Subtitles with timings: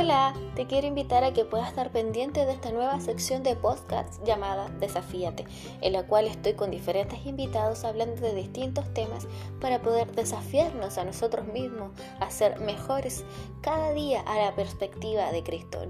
[0.00, 4.24] Hola, te quiero invitar a que puedas estar pendiente de esta nueva sección de podcast
[4.24, 5.44] llamada Desafíate,
[5.80, 9.26] en la cual estoy con diferentes invitados hablando de distintos temas
[9.60, 11.90] para poder desafiarnos a nosotros mismos
[12.20, 13.24] a ser mejores
[13.60, 15.80] cada día a la perspectiva de Cristo.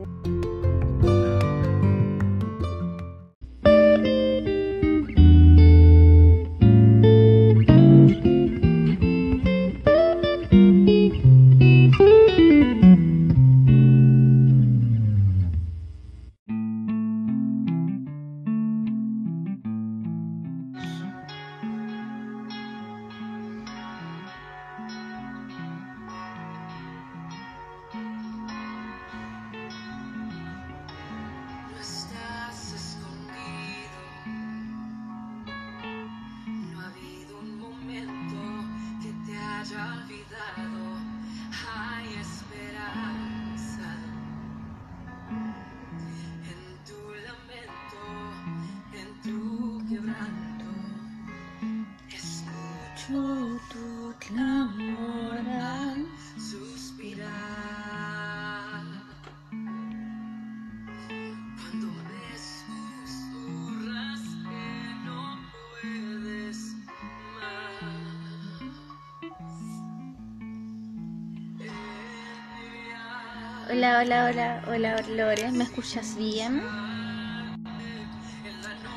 [73.70, 76.62] Hola, hola, hola, hola, Lore, ¿me escuchas bien?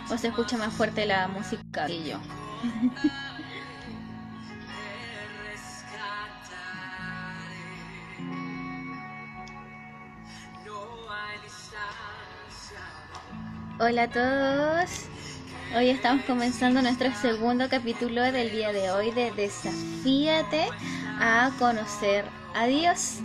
[0.09, 2.21] ¿O se escucha más fuerte la música que yo?
[13.79, 15.07] Hola a todos.
[15.75, 20.67] Hoy estamos comenzando nuestro segundo capítulo del día de hoy de Desafíate
[21.19, 23.19] a conocer a Dios.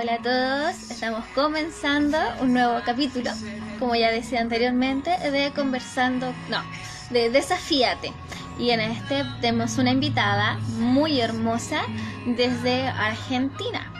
[0.00, 3.32] Hola a todos, estamos comenzando un nuevo capítulo,
[3.80, 6.62] como ya decía anteriormente, de conversando, no,
[7.10, 8.12] de desafíate.
[8.60, 11.80] Y en este tenemos una invitada muy hermosa
[12.26, 13.92] desde Argentina.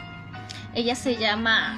[0.73, 1.77] Ella se llama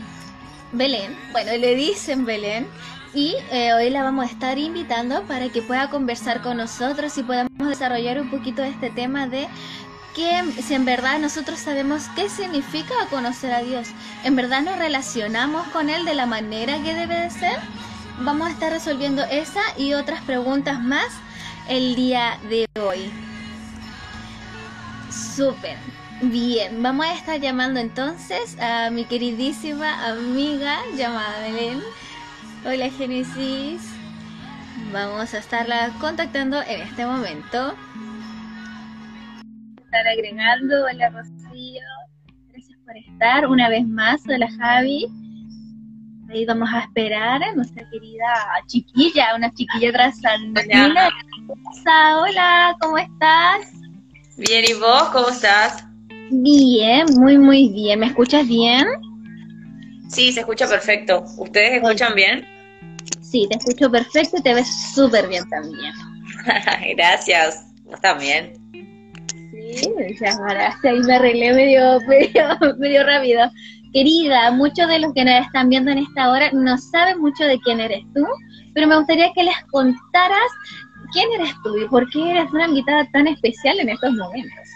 [0.73, 2.67] Belén, bueno, le dicen Belén,
[3.15, 7.23] y eh, hoy la vamos a estar invitando para que pueda conversar con nosotros y
[7.23, 9.49] podamos desarrollar un poquito este tema de
[10.15, 13.89] que si en verdad nosotros sabemos qué significa conocer a Dios,
[14.25, 17.59] en verdad nos relacionamos con Él de la manera que debe de ser,
[18.21, 21.09] vamos a estar resolviendo esa y otras preguntas más
[21.69, 23.11] el día de hoy.
[25.11, 25.77] Súper.
[26.23, 31.81] Bien, vamos a estar llamando entonces a mi queridísima amiga llamada Belén.
[32.65, 33.81] Hola Génesis.
[34.93, 37.75] Vamos a estarla contactando en este momento
[39.91, 40.85] estar agregando.
[40.85, 41.83] Hola Rocío,
[42.53, 44.23] gracias por estar una vez más.
[44.29, 45.09] Hola Javi.
[46.29, 48.29] Ahí vamos a esperar a nuestra querida
[48.69, 50.87] chiquilla, una chiquilla trasandina.
[50.87, 51.11] Hola.
[52.21, 53.73] Hola, ¿cómo estás?
[54.37, 55.85] Bien, ¿y vos cómo estás?
[56.31, 57.99] Bien, muy, muy bien.
[57.99, 58.87] ¿Me escuchas bien?
[60.09, 61.25] Sí, se escucha perfecto.
[61.37, 62.47] ¿Ustedes escuchan bien?
[63.21, 65.93] Sí, te escucho perfecto y te ves súper bien también.
[66.97, 68.53] Gracias, vos también.
[69.75, 69.93] Sí,
[70.89, 72.01] ahí me arreglé medio,
[72.79, 73.51] medio, rápido.
[73.93, 77.59] Querida, muchos de los que nos están viendo en esta hora no saben mucho de
[77.61, 78.25] quién eres tú,
[78.73, 80.51] pero me gustaría que les contaras
[81.13, 84.69] quién eres tú y por qué eres una invitada tan especial en estos momentos.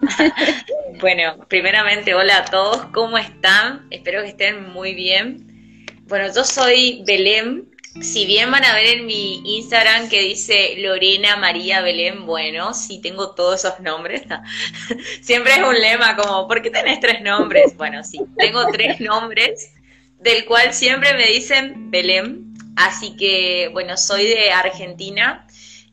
[1.00, 3.86] bueno, primeramente, hola a todos, ¿cómo están?
[3.90, 5.86] Espero que estén muy bien.
[6.06, 11.36] Bueno, yo soy Belén, si bien van a ver en mi Instagram que dice Lorena
[11.36, 14.22] María Belén, bueno, sí tengo todos esos nombres.
[15.22, 17.76] Siempre es un lema como, ¿por qué tenés tres nombres?
[17.76, 19.72] Bueno, sí, tengo tres nombres,
[20.18, 22.54] del cual siempre me dicen Belén.
[22.76, 25.46] Así que, bueno, soy de Argentina.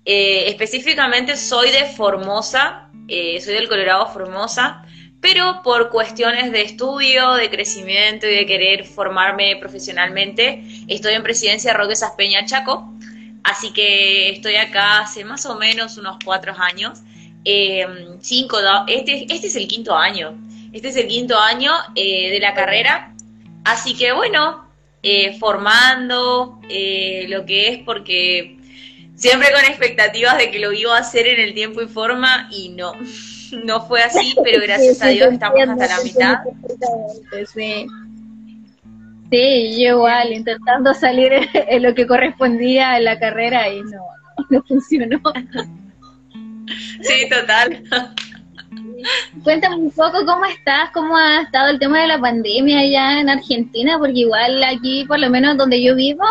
[0.06, 4.84] Eh, específicamente soy de Formosa, eh, soy del Colorado Formosa
[5.22, 11.74] pero por cuestiones de estudio, de crecimiento y de querer formarme profesionalmente, estoy en Presidencia
[11.74, 12.94] Roque Saspeña Chaco,
[13.44, 17.00] así que estoy acá hace más o menos unos cuatro años.
[17.44, 17.86] Eh,
[18.22, 18.58] cinco,
[18.88, 20.38] este, este es el quinto año,
[20.74, 23.14] este es el quinto año eh, de la carrera,
[23.66, 24.66] así que bueno,
[25.02, 28.58] eh, formando lo que es porque
[29.16, 32.70] siempre con expectativas de que lo iba a hacer en el tiempo y forma y
[32.70, 32.94] no.
[33.64, 36.38] no fue así, pero gracias a Dios estamos hasta la mitad.
[37.54, 37.88] Sí.
[39.32, 44.02] Sí, yo igual, intentando salir en lo que correspondía a la carrera y no,
[44.50, 45.20] no funcionó.
[47.02, 47.84] Sí, total.
[49.44, 53.30] Cuéntame un poco cómo estás, cómo ha estado el tema de la pandemia allá en
[53.30, 56.24] Argentina, porque igual aquí, por lo menos donde yo vivo,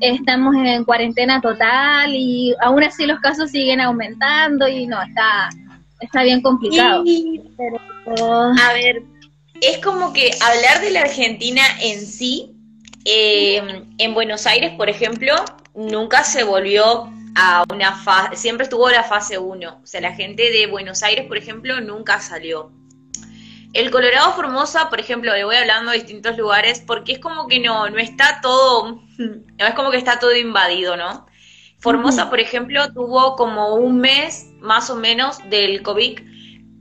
[0.00, 5.50] estamos en cuarentena total y aún así los casos siguen aumentando y no, está,
[6.00, 7.04] está bien complicado.
[8.06, 9.02] A ver,
[9.66, 12.54] es como que hablar de la Argentina en sí,
[13.04, 13.62] eh,
[13.98, 15.34] en Buenos Aires, por ejemplo,
[15.74, 19.80] nunca se volvió a una fase, siempre estuvo la fase 1.
[19.82, 22.70] O sea, la gente de Buenos Aires, por ejemplo, nunca salió.
[23.72, 27.58] El Colorado Formosa, por ejemplo, le voy hablando de distintos lugares porque es como que
[27.58, 31.26] no, no está todo, no es como que está todo invadido, ¿no?
[31.80, 36.20] Formosa, por ejemplo, tuvo como un mes más o menos del COVID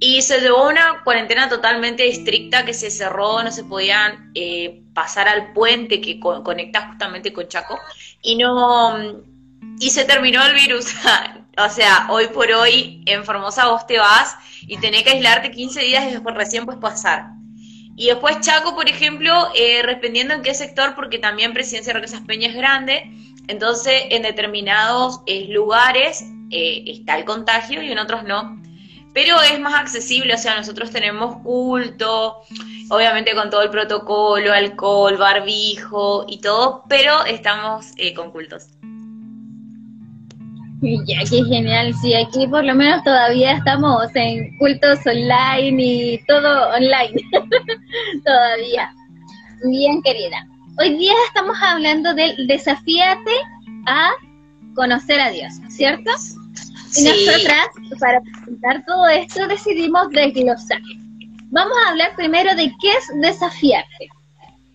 [0.05, 5.29] y se llevó una cuarentena totalmente estricta que se cerró, no se podían eh, pasar
[5.29, 7.79] al puente que conecta justamente con Chaco
[8.21, 9.23] y no
[9.79, 10.87] y se terminó el virus.
[11.57, 14.35] o sea, hoy por hoy en Formosa vos te vas
[14.67, 17.27] y tenés que aislarte 15 días y después recién puedes pasar.
[17.95, 22.23] Y después Chaco, por ejemplo, eh, dependiendo en qué sector, porque también Presidencia de Roquesas
[22.27, 23.09] Peña es grande,
[23.47, 28.61] entonces en determinados eh, lugares eh, está el contagio y en otros no.
[29.13, 32.41] Pero es más accesible, o sea, nosotros tenemos culto,
[32.89, 38.67] obviamente con todo el protocolo, alcohol, barbijo y todo, pero estamos con cultos.
[41.07, 41.93] Ya, qué genial.
[42.01, 47.13] Sí, aquí por lo menos todavía estamos en cultos online y todo online.
[48.25, 48.93] todavía.
[49.69, 50.45] Bien, querida.
[50.79, 53.31] Hoy día estamos hablando del desafíate
[53.85, 54.11] a
[54.75, 56.11] conocer a Dios, ¿cierto?
[56.95, 57.67] Y nosotras,
[57.99, 60.79] para presentar todo esto, decidimos desglosar.
[61.49, 64.09] Vamos a hablar primero de qué es desafiarte.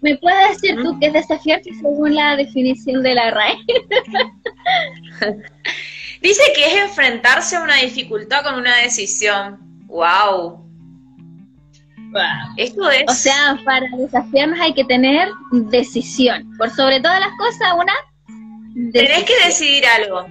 [0.01, 3.57] ¿Me puedes decir tú qué es desafiarte según la definición de la RAE?
[6.23, 9.59] Dice que es enfrentarse a una dificultad con una decisión.
[9.87, 10.69] ¡Wow!
[12.57, 13.05] Esto es.
[13.09, 16.57] O sea, para desafiarnos hay que tener decisión.
[16.57, 17.93] Por sobre todas las cosas, una.
[18.93, 20.27] Tenés que decidir algo.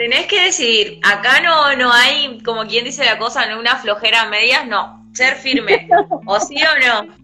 [0.00, 0.98] Tenés que decidir.
[1.02, 5.06] Acá no, no hay, como quien dice la cosa, no una flojera a medias, no.
[5.12, 5.90] Ser firme.
[6.24, 7.14] o sí o no.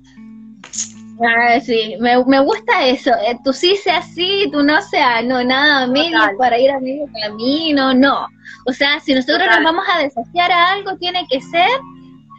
[1.26, 3.12] Ah, sí, me, me gusta eso.
[3.26, 6.78] Eh, tú sí sea así, tú no sea, no, nada a medio para ir a
[6.78, 8.26] medio camino, no.
[8.66, 11.70] O sea, si nosotros nos vamos a desafiar a algo, tiene que ser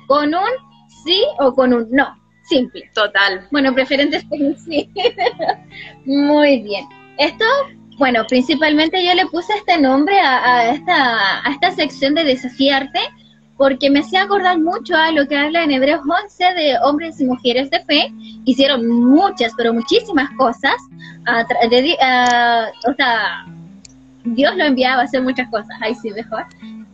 [0.05, 0.51] con un
[1.03, 2.15] sí o con un no.
[2.43, 2.87] Simple.
[2.93, 3.47] Total.
[3.49, 4.87] Bueno, preferente es un sí.
[6.05, 6.85] Muy bien.
[7.17, 7.45] Esto,
[7.97, 12.99] bueno, principalmente yo le puse este nombre a, esta, a esta sección de desafiarte
[13.57, 17.25] porque me hacía acordar mucho a lo que habla en Hebreos 11 de hombres y
[17.25, 18.13] mujeres de fe.
[18.45, 20.75] Hicieron muchas, pero muchísimas cosas.
[22.87, 23.45] o sea,
[24.23, 26.45] Dios lo enviaba a hacer muchas cosas, ahí sí mejor.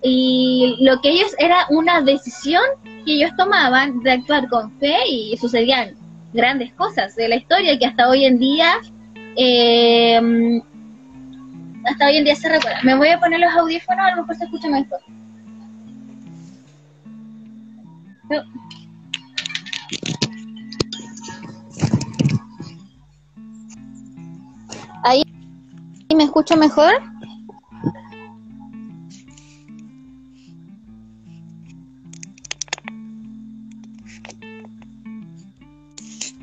[0.02, 2.64] Y lo que ellos era una decisión
[3.06, 5.96] que ellos tomaban de actuar con fe y sucedían
[6.32, 8.76] grandes cosas de la historia que hasta hoy en día
[9.36, 10.62] eh,
[11.86, 12.80] hasta hoy en día se recuerda.
[12.84, 15.00] Me voy a poner los audífonos, a lo mejor se escucha mejor.
[25.04, 25.24] Ahí
[26.16, 26.94] me escucho mejor.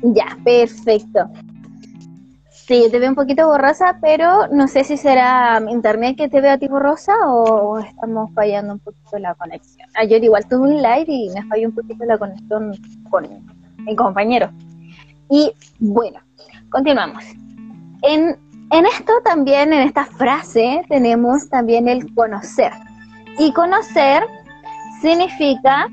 [0.03, 1.29] Ya, perfecto.
[2.71, 6.53] Sí, te veo un poquito borrosa, pero no sé si será internet que te veo
[6.53, 9.89] a ti borrosa o estamos fallando un poquito la conexión.
[9.95, 12.71] Ayer igual tuve un live y me falló un poquito la conexión
[13.09, 13.27] con
[13.79, 14.51] mi compañero.
[15.29, 16.21] Y bueno,
[16.69, 17.25] continuamos.
[18.03, 18.39] En,
[18.71, 22.71] en esto también, en esta frase, tenemos también el conocer.
[23.37, 24.23] Y conocer
[25.01, 25.89] significa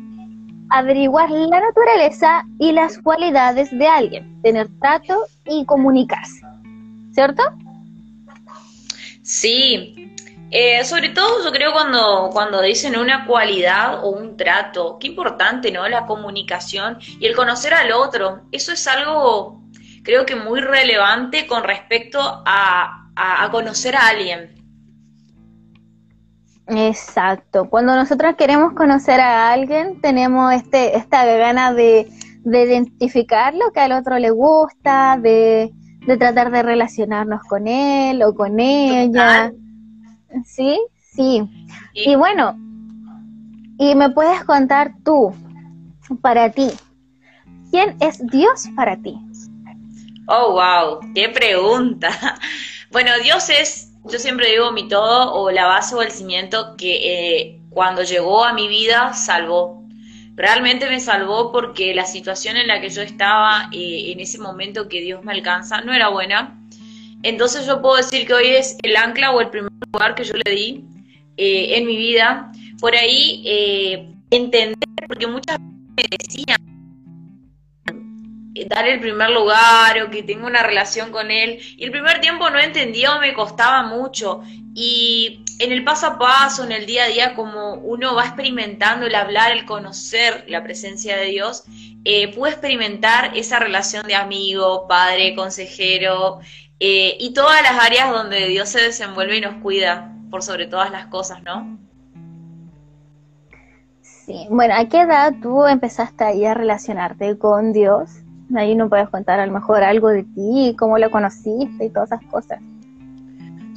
[0.70, 6.47] averiguar la naturaleza y las cualidades de alguien, tener trato y comunicarse.
[7.18, 7.42] ¿Cierto?
[9.22, 10.14] Sí,
[10.52, 15.72] eh, sobre todo yo creo cuando, cuando dicen una cualidad o un trato, qué importante,
[15.72, 15.88] ¿no?
[15.88, 18.42] La comunicación y el conocer al otro.
[18.52, 19.60] Eso es algo,
[20.04, 24.54] creo que muy relevante con respecto a, a, conocer a alguien.
[26.68, 27.68] Exacto.
[27.68, 32.08] Cuando nosotros queremos conocer a alguien, tenemos este, esta gana de,
[32.44, 35.72] de identificar lo que al otro le gusta, de,
[36.06, 39.52] de tratar de relacionarnos con él o con ella.
[40.44, 40.80] ¿Sí?
[41.12, 41.42] Sí.
[41.94, 42.56] Y bueno,
[43.78, 45.34] y me puedes contar tú,
[46.20, 46.70] para ti,
[47.70, 49.16] ¿quién es Dios para ti?
[50.26, 52.10] Oh, wow, qué pregunta.
[52.90, 56.94] Bueno, Dios es, yo siempre digo mi todo o la base o el cimiento que
[57.04, 59.84] eh, cuando llegó a mi vida salvó.
[60.38, 64.88] Realmente me salvó porque la situación en la que yo estaba eh, en ese momento
[64.88, 66.56] que Dios me alcanza no era buena.
[67.24, 70.34] Entonces yo puedo decir que hoy es el ancla o el primer lugar que yo
[70.34, 70.84] le di
[71.36, 72.52] eh, en mi vida.
[72.80, 74.78] Por ahí eh, entender,
[75.08, 76.58] porque muchas veces me decían,
[78.68, 81.58] dar el primer lugar o que tengo una relación con él.
[81.76, 84.42] Y el primer tiempo no entendía o me costaba mucho.
[84.72, 89.06] Y en el paso a paso, en el día a día, como uno va experimentando
[89.06, 91.64] el hablar, el conocer la presencia de Dios,
[92.04, 96.38] eh, pude experimentar esa relación de amigo, padre, consejero
[96.78, 100.92] eh, y todas las áreas donde Dios se desenvuelve y nos cuida por sobre todas
[100.92, 101.78] las cosas, ¿no?
[104.00, 108.10] Sí, bueno, ¿a qué edad tú empezaste ahí a relacionarte con Dios?
[108.54, 112.12] Ahí no puedes contar a lo mejor algo de ti, cómo lo conociste y todas
[112.12, 112.60] esas cosas.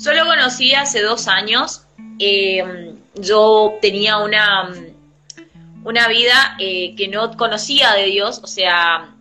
[0.02, 1.84] Yo lo conocí hace dos años.
[2.18, 4.72] Eh, yo tenía una,
[5.84, 9.14] una vida eh, que no conocía de Dios, o sea,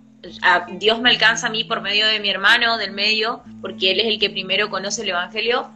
[0.72, 4.06] Dios me alcanza a mí por medio de mi hermano del medio, porque él es
[4.06, 5.70] el que primero conoce el Evangelio.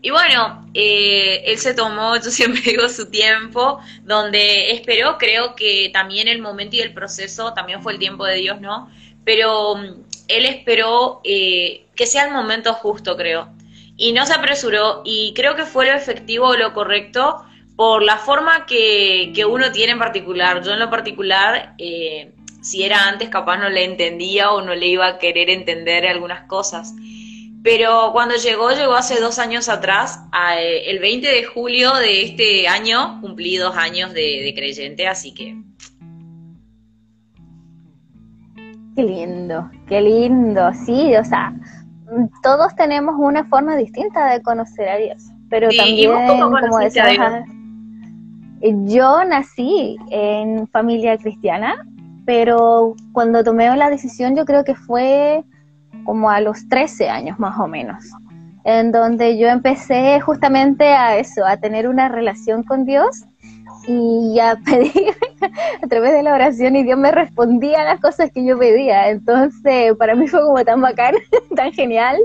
[0.00, 5.90] Y bueno, eh, él se tomó, yo siempre digo, su tiempo, donde esperó, creo que
[5.92, 8.90] también el momento y el proceso, también fue el tiempo de Dios, ¿no?
[9.24, 13.57] pero mm, él esperó que sea el momento justo, creo.
[13.98, 17.44] Y no se apresuró y creo que fue lo efectivo o lo correcto
[17.76, 20.62] por la forma que, uno tiene en particular.
[20.64, 24.86] Yo en lo particular, eh, si era antes, capaz no le entendía o no le
[24.86, 26.94] iba a querer entender algunas cosas.
[27.62, 30.20] Pero cuando llegó, llegó hace dos años atrás,
[30.56, 35.54] eh, el 20 de julio de este año, cumplí dos años de creyente, así que
[38.98, 41.54] Qué lindo, qué lindo, sí, o sea,
[42.42, 47.44] todos tenemos una forma distinta de conocer a Dios, pero también, como decías,
[48.60, 51.86] yo nací en familia cristiana,
[52.26, 55.44] pero cuando tomé la decisión yo creo que fue
[56.04, 58.04] como a los 13 años más o menos,
[58.64, 63.24] en donde yo empecé justamente a eso, a tener una relación con Dios
[63.88, 65.14] y a pedir
[65.82, 69.08] a través de la oración y Dios me respondía a las cosas que yo pedía.
[69.08, 71.14] Entonces, para mí fue como tan bacán,
[71.56, 72.18] tan genial,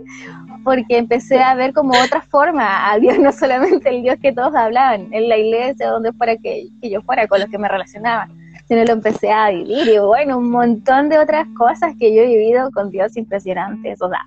[0.63, 4.53] porque empecé a ver como otra forma a Dios, no solamente el Dios que todos
[4.53, 8.27] hablaban en la iglesia, donde fuera que, yo fuera, con los que me relacionaba,
[8.67, 12.27] sino lo empecé a vivir y bueno, un montón de otras cosas que yo he
[12.27, 14.01] vivido con Dios impresionantes.
[14.01, 14.25] O sea,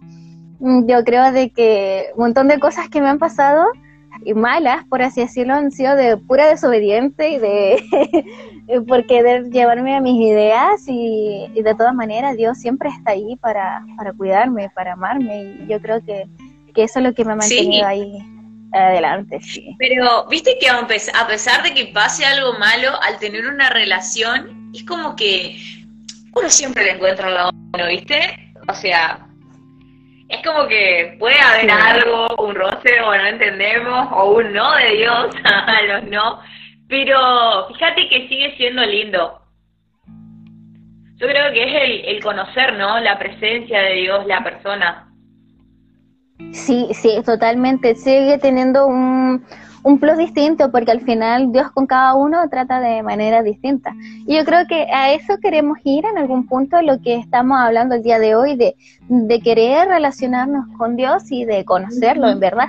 [0.61, 3.67] yo creo de que un montón de cosas que me han pasado
[4.25, 7.85] y malas, por así decirlo, han sido de pura desobediente y de
[8.89, 13.85] por querer llevarme a mis ideas y, de todas maneras Dios siempre está ahí para,
[13.97, 16.27] para cuidarme, para amarme y yo creo que,
[16.77, 18.19] eso es lo que me ha mantenido ahí
[18.73, 19.41] adelante.
[19.41, 19.75] Sí.
[19.79, 20.87] Pero viste que a
[21.27, 25.57] pesar de que pase algo malo, al tener una relación, es como que
[26.35, 28.53] uno siempre le encuentra la mano, ¿viste?
[28.69, 29.26] O sea,
[30.29, 34.97] es como que puede haber algo, un roce o no entendemos, o un no de
[34.97, 36.41] Dios a los no,
[36.89, 39.41] pero fíjate que sigue siendo lindo.
[41.19, 43.01] Yo creo que es el, el conocer, ¿no?
[43.01, 45.09] La presencia de Dios, la persona.
[46.53, 47.95] Sí, sí, totalmente.
[47.95, 49.43] Sigue teniendo un,
[49.87, 53.95] un plus distinto porque al final Dios con cada uno trata de manera distinta.
[54.27, 57.95] Y yo creo que a eso queremos ir en algún punto, lo que estamos hablando
[57.95, 58.75] el día de hoy, de,
[59.09, 62.69] de querer relacionarnos con Dios y de conocerlo, en verdad.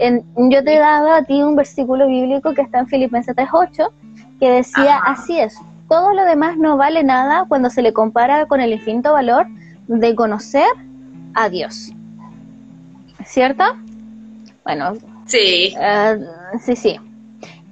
[0.00, 3.90] yo te he dado a ti un versículo bíblico que está en Filipenses 3.8,
[4.40, 5.56] que decía, así es,
[5.88, 9.46] todo lo demás no vale nada cuando se le compara con el infinito valor
[9.86, 10.66] de conocer
[11.34, 11.92] a Dios.
[13.24, 13.62] ¿Cierto?
[14.64, 14.94] Bueno,
[15.28, 15.74] Sí.
[15.78, 16.16] Ah,
[16.64, 16.98] sí, sí.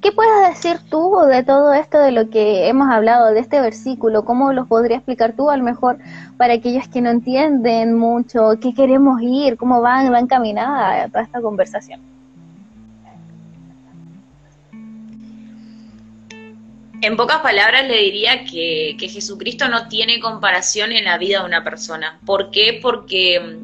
[0.03, 4.25] ¿Qué puedes decir tú de todo esto de lo que hemos hablado, de este versículo?
[4.25, 5.99] ¿Cómo lo podría explicar tú a lo mejor
[6.37, 11.41] para aquellos que no entienden mucho, qué queremos ir, cómo van, van encaminada toda esta
[11.41, 12.01] conversación?
[17.03, 21.47] En pocas palabras le diría que, que Jesucristo no tiene comparación en la vida de
[21.47, 22.19] una persona.
[22.25, 22.79] ¿Por qué?
[22.81, 23.61] Porque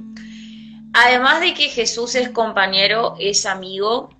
[0.92, 4.10] Además de que Jesús es compañero, es amigo,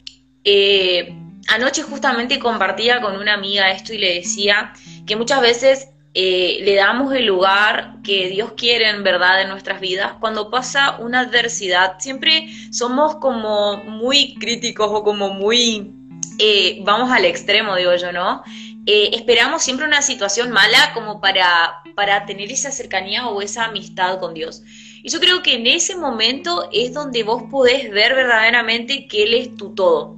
[0.45, 1.15] eh,
[1.49, 4.73] anoche justamente compartía con una amiga esto y le decía
[5.07, 9.81] que muchas veces eh, le damos el lugar que Dios quiere en verdad en nuestras
[9.81, 10.15] vidas.
[10.19, 15.93] Cuando pasa una adversidad, siempre somos como muy críticos o como muy,
[16.39, 18.43] eh, vamos al extremo, digo yo, ¿no?
[18.85, 24.35] esperamos siempre una situación mala como para, para tener esa cercanía o esa amistad con
[24.35, 24.65] Dios.
[25.03, 29.35] Y yo creo que en ese momento es donde vos podés ver verdaderamente que Él
[29.35, 30.17] es tu todo.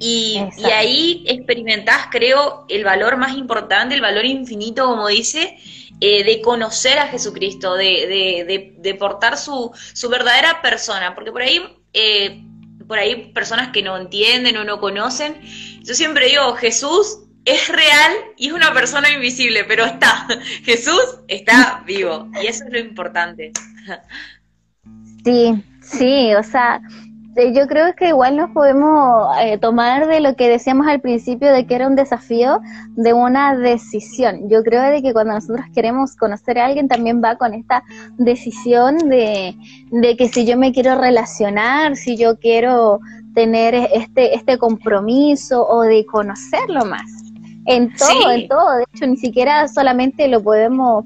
[0.00, 5.56] Y, ahí experimentás, creo, el valor más importante, el valor infinito, como dice,
[6.00, 11.62] eh, de conocer a Jesucristo, de, de, portar su, su, verdadera persona, porque por ahí,
[11.92, 12.44] eh,
[12.86, 15.40] por ahí personas que no entienden o no conocen,
[15.82, 20.26] yo siempre digo, Jesús es real y es una persona invisible, pero está,
[20.64, 23.52] Jesús está vivo y eso es lo importante.
[25.24, 26.80] Sí, sí, o sea,
[27.52, 31.66] yo creo que igual nos podemos eh, tomar de lo que decíamos al principio de
[31.66, 32.60] que era un desafío
[32.90, 34.48] de una decisión.
[34.48, 37.82] Yo creo de que cuando nosotros queremos conocer a alguien también va con esta
[38.18, 39.56] decisión de,
[39.90, 43.00] de que si yo me quiero relacionar, si yo quiero
[43.34, 47.24] tener este, este compromiso o de conocerlo más.
[47.66, 48.76] En todo, en todo.
[48.76, 51.04] De hecho, ni siquiera solamente lo podemos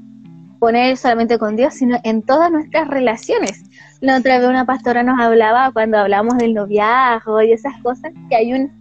[0.58, 3.62] poner solamente con Dios, sino en todas nuestras relaciones.
[4.00, 8.36] La otra vez una pastora nos hablaba cuando hablamos del noviazgo y esas cosas, que
[8.36, 8.78] hay un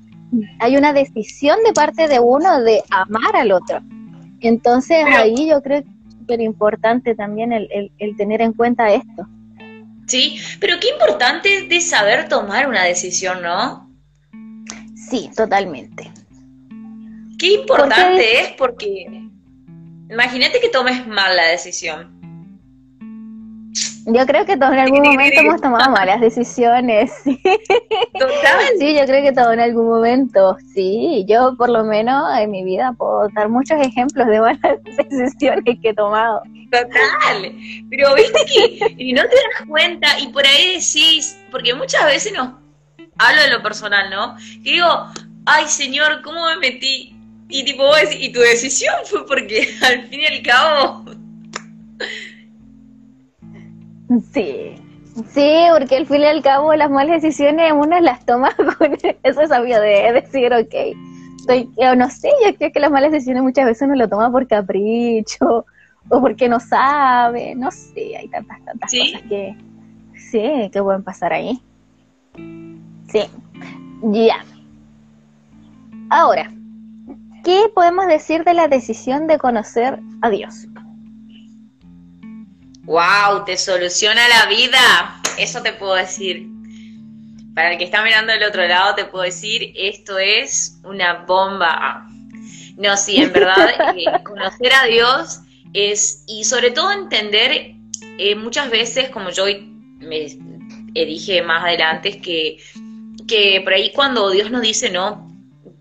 [0.59, 3.79] hay una decisión de parte de uno de amar al otro.
[4.41, 9.25] Entonces ahí yo creo que es súper importante también el, el, tener en cuenta esto.
[10.05, 13.89] Sí, pero qué importante es de saber tomar una decisión, ¿no?
[15.09, 16.11] Sí, totalmente.
[17.37, 19.05] Qué importante es porque
[20.09, 22.17] imagínate que tomes mal la decisión.
[24.09, 27.11] Yo creo que todos en algún momento hemos tomado malas decisiones.
[27.25, 28.61] Total.
[28.79, 31.25] Sí, yo creo que todos en algún momento, sí.
[31.27, 34.61] Yo por lo menos en mi vida puedo dar muchos ejemplos de malas
[35.09, 36.41] decisiones que he tomado.
[36.71, 37.53] Total.
[37.89, 42.31] Pero viste que y no te das cuenta y por ahí decís, porque muchas veces
[42.33, 42.61] no,
[43.17, 44.37] hablo de lo personal, ¿no?
[44.63, 44.87] Que digo,
[45.45, 47.16] ay señor, ¿cómo me metí?
[47.49, 51.05] Y tipo, vos y tu decisión fue porque al fin y al cabo...
[54.33, 54.75] Sí,
[55.33, 59.47] sí, porque al fin y al cabo las malas decisiones uno las toma con eso
[59.47, 60.95] sabio de decir, ok,
[61.39, 64.47] estoy, no sé, yo creo que las malas decisiones muchas veces uno lo toma por
[64.47, 65.65] capricho
[66.09, 69.57] o porque no sabe, no sé, hay tantas, tantas cosas que
[70.15, 71.61] sí, que pueden pasar ahí.
[72.35, 73.21] Sí,
[74.03, 74.45] ya.
[76.09, 76.51] Ahora,
[77.47, 80.65] ¿qué podemos decir de la decisión de conocer a Dios?
[82.83, 83.45] ¡Wow!
[83.45, 85.21] Te soluciona la vida.
[85.39, 86.45] Eso te puedo decir.
[87.55, 92.05] Para el que está mirando del otro lado, te puedo decir, esto es una bomba.
[92.75, 95.39] No, sí, en verdad, eh, conocer a Dios
[95.73, 97.75] es, y sobre todo entender,
[98.17, 99.45] eh, muchas veces, como yo
[99.99, 100.27] me
[100.93, 102.57] dije más adelante, es que,
[103.25, 105.27] que por ahí cuando Dios nos dice no,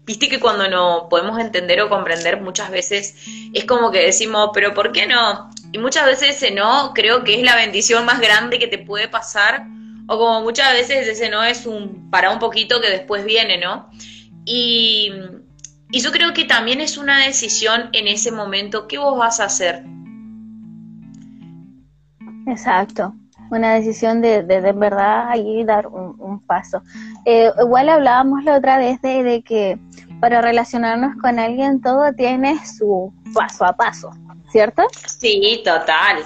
[0.07, 3.17] viste que cuando no podemos entender o comprender muchas veces
[3.53, 5.51] es como que decimos, pero ¿por qué no?
[5.73, 9.09] Y muchas veces ese no creo que es la bendición más grande que te puede
[9.09, 9.67] pasar,
[10.07, 13.91] o como muchas veces ese no es un para un poquito que después viene, ¿no?
[14.45, 15.13] Y,
[15.91, 19.47] y yo creo que también es una decisión en ese momento, ¿qué vos vas a
[19.47, 19.83] hacer?
[22.47, 23.13] Exacto,
[23.51, 26.83] una decisión de, de, de verdad ahí dar un, paso.
[27.25, 29.79] Eh, igual hablábamos la otra vez de, de, que
[30.21, 34.11] para relacionarnos con alguien todo tiene su paso a paso,
[34.51, 34.83] ¿cierto?
[35.07, 36.19] Sí, total.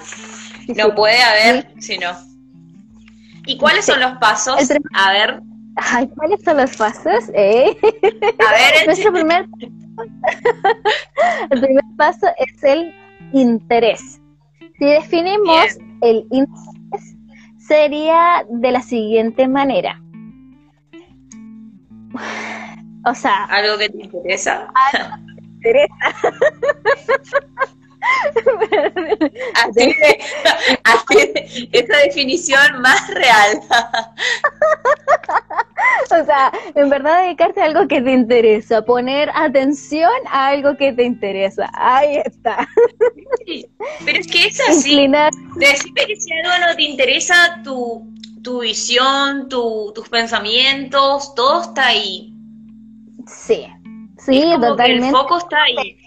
[0.75, 2.11] No puede haber si no.
[3.45, 4.55] ¿Y cuáles son los pasos?
[4.93, 5.41] A ver.
[5.75, 7.29] Ay, ¿cuáles son los pasos?
[7.33, 7.75] Eh?
[7.83, 9.47] A ver, Nuestro primer...
[11.49, 12.93] el primer paso es el
[13.33, 14.19] interés.
[14.77, 16.70] Si definimos el interés,
[17.67, 20.01] sería de la siguiente manera.
[23.03, 23.45] O sea...
[23.45, 24.71] ¿Algo que te interesa?
[24.93, 25.95] Algo que te interesa.
[29.55, 29.95] así,
[30.83, 33.61] así, esa definición más real.
[36.21, 40.93] o sea, en verdad dedicarte a algo que te interesa, poner atención a algo que
[40.93, 41.69] te interesa.
[41.73, 42.67] Ahí está.
[44.05, 45.07] pero es que es así.
[45.55, 51.87] Decirte que si algo no te interesa, tu, tu visión, tu, tus pensamientos, todo está
[51.87, 52.33] ahí.
[53.27, 53.67] Sí,
[54.17, 55.07] sí, totalmente.
[55.07, 55.97] el foco está ahí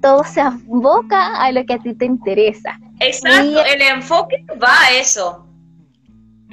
[0.00, 2.78] todo se aboca a lo que a ti te interesa.
[3.00, 5.44] Exacto, el enfoque va a eso.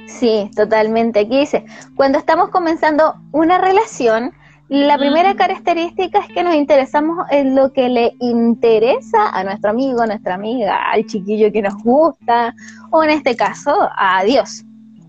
[0.06, 1.20] Sí, totalmente.
[1.20, 1.64] Aquí dice,
[1.96, 4.32] cuando estamos comenzando una relación,
[4.68, 10.02] la primera característica es que nos interesamos en lo que le interesa a nuestro amigo,
[10.02, 12.54] a nuestra amiga, al chiquillo que nos gusta,
[12.90, 14.64] o en este caso, a Dios,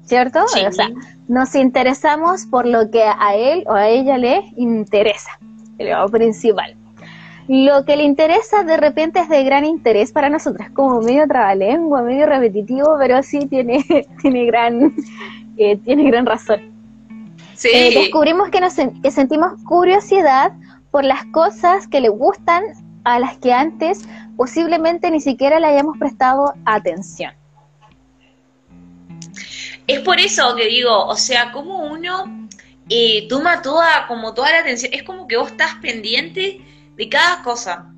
[0.05, 0.43] ¿cierto?
[0.43, 0.89] O sea,
[1.27, 5.39] nos interesamos por lo que a él o a ella le interesa,
[5.79, 6.75] lo principal
[7.47, 12.01] lo que le interesa de repente es de gran interés para nosotras, como medio trabalengua,
[12.01, 13.83] medio repetitivo, pero sí tiene,
[14.21, 14.93] tiene, gran,
[15.57, 16.61] eh, tiene gran razón.
[17.63, 20.51] eh, descubrimos que, nos, que sentimos curiosidad
[20.91, 22.63] por las cosas que le gustan
[23.03, 27.33] a las que antes posiblemente ni siquiera le hayamos prestado atención.
[29.87, 32.47] Es por eso que digo, o sea, como uno
[32.89, 36.61] eh, toma toda, como toda la atención, es como que vos estás pendiente
[36.97, 37.93] de cada cosa,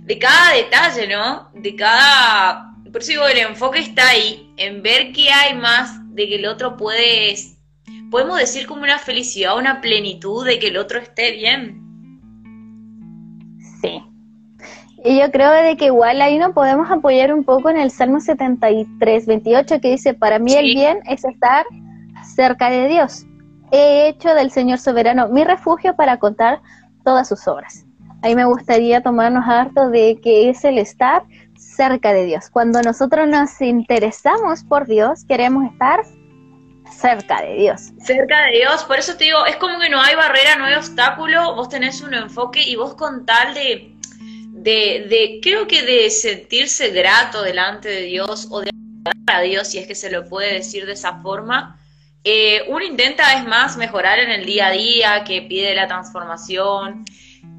[0.00, 1.50] de cada detalle, ¿no?
[1.54, 2.72] De cada...
[2.90, 6.46] Por eso digo, el enfoque está ahí, en ver qué hay más de que el
[6.46, 7.34] otro puede...
[8.10, 11.82] Podemos decir como una felicidad, una plenitud de que el otro esté bien.
[13.82, 14.02] Sí.
[15.04, 18.20] Y yo creo de que igual ahí nos podemos apoyar un poco en el Salmo
[18.20, 21.66] 73, 28, que dice, para mí el bien es estar
[22.34, 23.26] cerca de Dios.
[23.70, 26.62] He hecho del Señor soberano mi refugio para contar
[27.04, 27.84] todas sus obras.
[28.22, 31.22] Ahí me gustaría tomarnos harto de que es el estar
[31.56, 32.50] cerca de Dios.
[32.50, 36.04] Cuando nosotros nos interesamos por Dios, queremos estar
[36.90, 37.92] cerca de Dios.
[38.00, 40.74] Cerca de Dios, por eso te digo, es como que no hay barrera, no hay
[40.74, 43.94] obstáculo, vos tenés un enfoque y vos con tal de,
[44.52, 48.70] de, de creo que de sentirse grato delante de Dios o de
[49.26, 51.78] a Dios, si es que se lo puede decir de esa forma,
[52.24, 57.04] eh, uno intenta es más mejorar en el día a día, que pide la transformación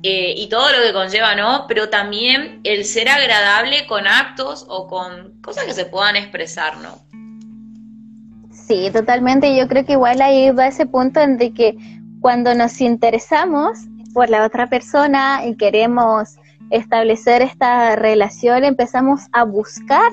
[0.04, 1.66] eh, y todo lo que conlleva, ¿no?
[1.68, 7.00] Pero también el ser agradable con actos o con cosas que se puedan expresar, ¿no?
[8.52, 9.58] Sí, totalmente.
[9.58, 11.76] Yo creo que igual ahí va ese punto en de que
[12.22, 13.80] cuando nos interesamos
[14.14, 16.36] por la otra persona y queremos
[16.70, 20.12] establecer esta relación, empezamos a buscar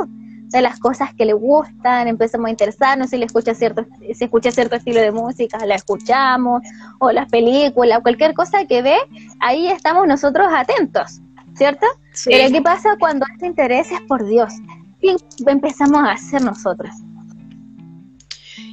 [0.49, 4.51] de las cosas que le gustan, empezamos a interesarnos si le escucha cierto, si escucha
[4.51, 6.63] cierto estilo de música, la escuchamos,
[6.99, 8.97] o las películas, cualquier cosa que ve,
[9.41, 11.21] ahí estamos nosotros atentos,
[11.57, 11.87] ¿cierto?
[12.25, 14.53] Pero ¿qué pasa cuando este interés es por Dios?
[15.01, 16.91] ¿Qué empezamos a hacer nosotros?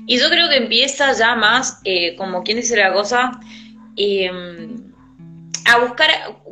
[0.06, 3.40] Y yo creo que empieza ya más, eh, como quien dice la cosa,
[3.96, 4.92] em,
[5.66, 6.10] a buscar,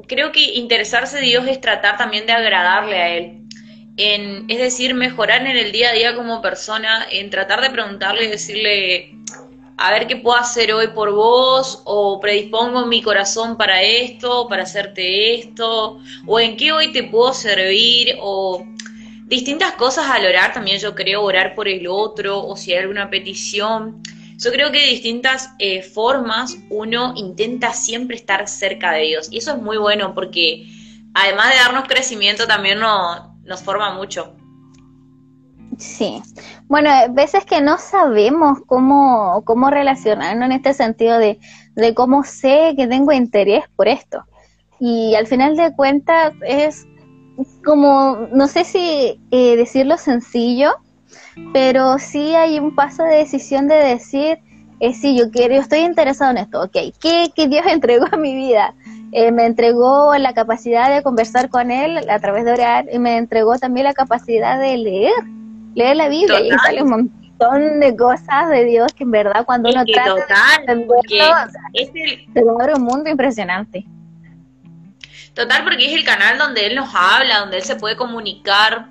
[0.08, 3.41] creo que interesarse de Dios es tratar también de agradarle a Él
[3.98, 8.28] es decir, mejorar en el día a día como persona, en tratar de preguntarle y
[8.28, 9.12] decirle,
[9.78, 14.64] a ver qué puedo hacer hoy por vos, o predispongo mi corazón para esto, para
[14.64, 18.66] hacerte esto, o en qué hoy te puedo servir, o
[19.26, 23.10] distintas cosas al orar, también yo creo orar por el otro, o si hay alguna
[23.10, 24.02] petición.
[24.38, 29.30] Yo creo que de distintas eh, formas uno intenta siempre estar cerca de Dios.
[29.32, 30.68] Y eso es muy bueno porque
[31.14, 34.34] además de darnos crecimiento, también no, nos forma mucho.
[35.78, 36.22] Sí.
[36.68, 41.38] Bueno, veces que no sabemos cómo, cómo relacionarnos en este sentido de,
[41.76, 44.24] de cómo sé que tengo interés por esto.
[44.80, 46.88] Y al final de cuentas es
[47.64, 50.72] como, no sé si eh, decirlo sencillo,
[51.54, 54.40] pero sí hay un paso de decisión de decir,
[54.80, 58.18] eh, sí, yo quiero, yo estoy interesado en esto, ok, ¿qué, qué Dios entregó a
[58.18, 58.74] mi vida?
[59.14, 63.18] Eh, me entregó la capacidad de conversar con él a través de orar y me
[63.18, 65.12] entregó también la capacidad de leer,
[65.76, 66.40] leer la Biblia.
[66.40, 70.86] Y sale un montón de cosas de Dios que en verdad cuando uno trata de
[72.34, 73.86] se abre un mundo impresionante.
[75.34, 78.88] Total, porque es el canal donde Él nos habla, donde Él se puede comunicar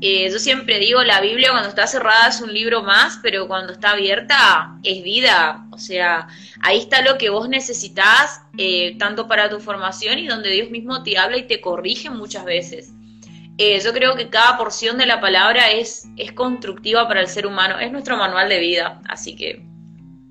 [0.00, 3.72] eh, yo siempre digo, la Biblia cuando está cerrada es un libro más, pero cuando
[3.72, 5.66] está abierta es vida.
[5.72, 6.28] O sea,
[6.60, 11.02] ahí está lo que vos necesitas, eh, tanto para tu formación y donde Dios mismo
[11.02, 12.92] te habla y te corrige muchas veces.
[13.58, 17.44] Eh, yo creo que cada porción de la palabra es, es constructiva para el ser
[17.44, 19.66] humano, es nuestro manual de vida, así que...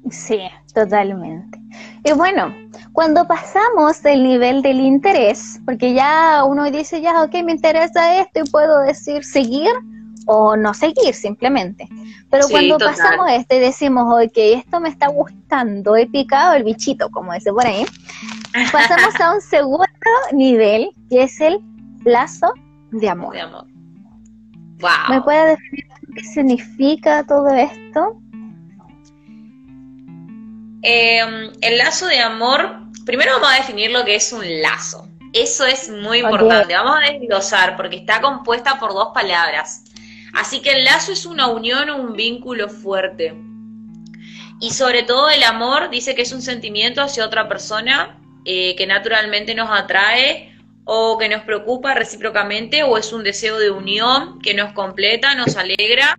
[0.10, 0.40] Sí,
[0.74, 1.60] totalmente.
[2.08, 2.56] Y bueno,
[2.94, 8.40] cuando pasamos del nivel del interés, porque ya uno dice, ya, ok, me interesa esto
[8.46, 9.70] y puedo decir seguir
[10.26, 11.90] o no seguir simplemente.
[12.30, 17.10] Pero cuando pasamos esto y decimos, ok, esto me está gustando, he picado el bichito,
[17.10, 17.86] como dice por ahí,
[18.72, 19.86] pasamos a un segundo
[20.32, 21.60] nivel, que es el
[22.06, 22.54] lazo
[22.92, 23.34] de amor.
[23.34, 23.66] De amor.
[24.80, 25.10] Wow.
[25.10, 28.18] ¿Me puede decir qué significa todo esto?
[30.84, 35.08] Eh, el lazo de amor primero vamos a definir lo que es un lazo.
[35.34, 36.74] Eso es muy importante.
[36.74, 39.84] Vamos a desglosar porque está compuesta por dos palabras.
[40.34, 43.34] Así que el lazo es una unión o un vínculo fuerte.
[44.60, 48.88] Y sobre todo el amor dice que es un sentimiento hacia otra persona eh, que
[48.88, 54.54] naturalmente nos atrae o que nos preocupa recíprocamente o es un deseo de unión que
[54.54, 56.18] nos completa, nos alegra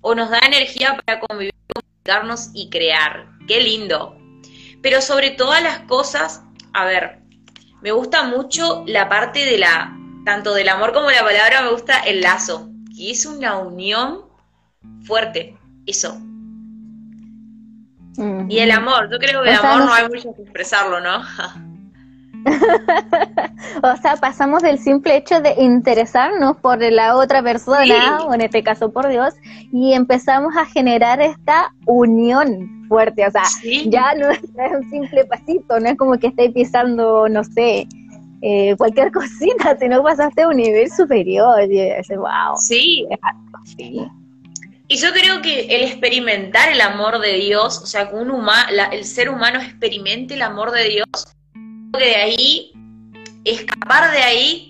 [0.00, 3.26] o nos da energía para convivir, comunicarnos y crear.
[3.46, 4.16] Qué lindo.
[4.82, 7.20] Pero sobre todas las cosas, a ver,
[7.82, 11.98] me gusta mucho la parte de la, tanto del amor como la palabra, me gusta
[12.00, 14.22] el lazo, y es una unión
[15.04, 16.18] fuerte, eso.
[18.48, 21.22] Y el amor, yo creo que el amor no hay mucho que expresarlo, ¿no?
[23.82, 28.62] o sea, pasamos del simple hecho de interesarnos por la otra persona, o en este
[28.62, 29.34] caso por Dios,
[29.72, 33.26] y empezamos a generar esta unión fuerte.
[33.26, 33.44] O sea,
[33.86, 37.86] ya no es, un simple pasito, no es como que estáis pisando, no sé,
[38.42, 41.62] eh, cualquier cosita, sino pasaste a un nivel superior.
[41.70, 42.56] Y wow.
[42.58, 43.06] Sí.
[43.64, 44.06] sí.
[44.88, 48.32] Y yo creo que el experimentar el amor de Dios, o sea, que un
[48.90, 51.06] el ser humano experimente el amor de Dios,
[51.96, 52.72] de ahí,
[53.44, 54.66] escapar de ahí,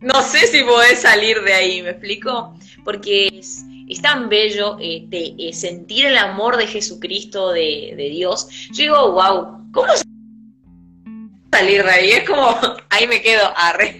[0.00, 2.54] no sé si podés salir de ahí, ¿me explico?
[2.84, 3.64] Porque es,
[4.02, 8.48] tan bello eh, eh, sentir el amor de Jesucristo, de, de, Dios.
[8.72, 9.88] Yo digo, wow, ¿cómo
[11.52, 12.10] salir de ahí?
[12.10, 12.54] Es como,
[12.90, 13.96] ahí me quedo, arre.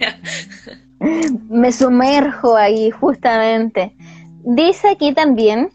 [1.49, 3.95] me sumerjo ahí justamente.
[4.43, 5.71] Dice aquí también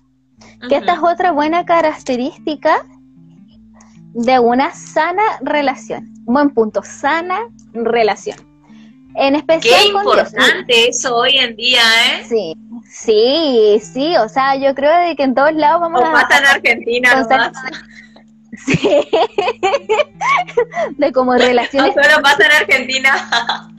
[0.69, 2.85] que esta es otra buena característica
[4.13, 6.09] de una sana relación.
[6.25, 8.37] Buen punto, sana relación.
[9.17, 12.25] En especial Qué importante eso hoy en día, ¿eh?
[12.29, 12.55] Sí,
[12.91, 16.13] sí, sí, o sea, yo creo de que en todos lados vamos a...
[16.13, 17.53] pasa en Argentina
[18.67, 19.09] Sí,
[20.99, 21.95] de como relaciones...
[21.97, 23.71] No solo pasa en Argentina.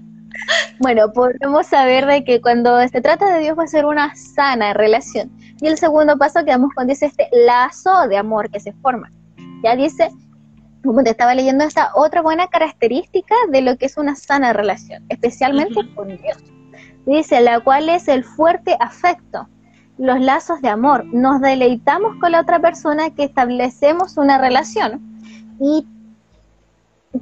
[0.79, 4.73] Bueno, podemos saber de que cuando se trata de Dios va a ser una sana
[4.73, 5.31] relación.
[5.61, 9.11] Y el segundo paso que vamos con dice este lazo de amor que se forma.
[9.63, 10.09] Ya dice,
[10.83, 15.03] como te estaba leyendo, esta otra buena característica de lo que es una sana relación,
[15.09, 16.37] especialmente con Dios.
[17.05, 19.47] Dice, la cual es el fuerte afecto,
[19.97, 21.05] los lazos de amor.
[21.05, 25.01] Nos deleitamos con la otra persona que establecemos una relación.
[25.59, 25.87] Y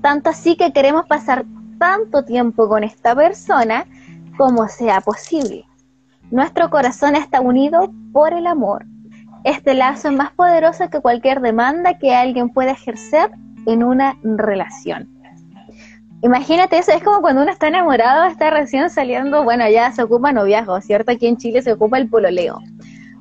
[0.02, 1.46] tanto así que queremos pasar
[1.78, 3.86] tanto tiempo con esta persona
[4.38, 5.66] como sea posible.
[6.32, 8.86] Nuestro corazón está unido por el amor.
[9.44, 13.32] Este lazo es más poderoso que cualquier demanda que alguien pueda ejercer
[13.66, 15.19] en una relación.
[16.22, 20.32] Imagínate eso, es como cuando uno está enamorado, está recién saliendo, bueno, ya se ocupa
[20.32, 21.12] noviazgo, ¿cierto?
[21.12, 22.60] Aquí en Chile se ocupa el pololeo.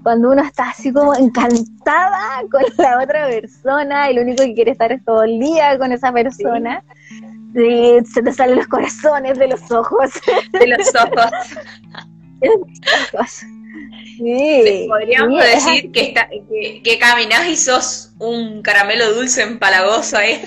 [0.03, 4.73] Cuando uno está así como encantada con la otra persona y lo único que quiere
[4.73, 6.83] estar es todo el día con esa persona
[7.53, 10.11] se te salen los corazones de los ojos.
[10.53, 11.31] De los ojos.
[14.17, 20.43] Sí, Podríamos decir que, está, que, que, caminás y sos un caramelo dulce empalagoso ahí.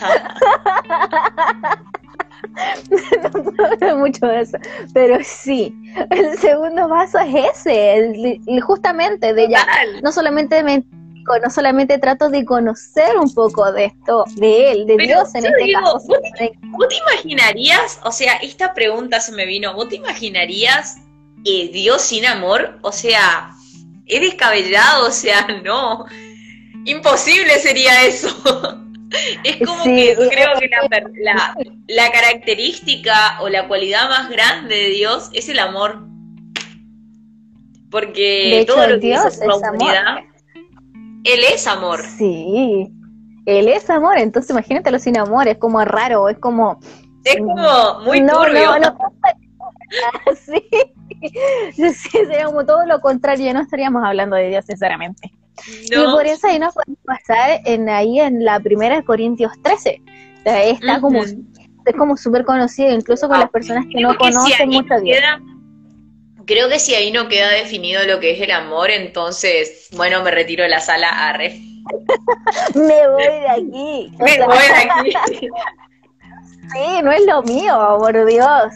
[3.82, 4.58] no mucho de eso,
[4.94, 5.76] pero sí,
[6.10, 9.66] el segundo paso es ese, justamente de ya,
[10.02, 10.84] no solamente me
[11.44, 15.72] no solamente trato de conocer un poco de esto, de él, de Dios en este
[15.72, 15.94] caso.
[15.94, 20.98] ¿vos te, ¿vos te, imaginarías, o sea, esta pregunta se me vino, ¿vos te imaginarías
[21.46, 22.80] eh, Dios sin amor?
[22.82, 23.52] O sea,
[24.06, 26.06] es descabellado, o sea, no.
[26.86, 28.28] Imposible sería eso.
[29.44, 30.70] es como que creo que
[31.22, 31.56] la,
[31.88, 36.08] la, característica o la cualidad más grande de Dios es el amor.
[37.90, 40.20] Porque todo lo que Dios es la humanidad
[41.24, 42.02] él es amor.
[42.02, 42.92] Sí,
[43.46, 46.80] él es amor, entonces imagínatelo sin amor, es como raro, es como...
[47.24, 48.80] Es como muy no, turbio.
[48.80, 48.98] No, no,
[50.36, 50.64] sí.
[51.74, 55.32] sí, sería como todo lo contrario, no estaríamos hablando de Dios, sinceramente.
[55.68, 60.02] Y por eso ahí nos podemos pasar en ahí en la primera de Corintios 13.
[60.46, 65.00] está como, es como súper conocido, incluso con las personas que no conocen mucho a
[65.00, 65.18] Dios
[66.52, 70.32] creo que si ahí no queda definido lo que es el amor, entonces, bueno, me
[70.32, 71.60] retiro de la sala arre.
[72.76, 74.12] me voy de aquí.
[74.20, 75.48] me voy de aquí.
[76.74, 78.74] sí, no es lo mío, por Dios.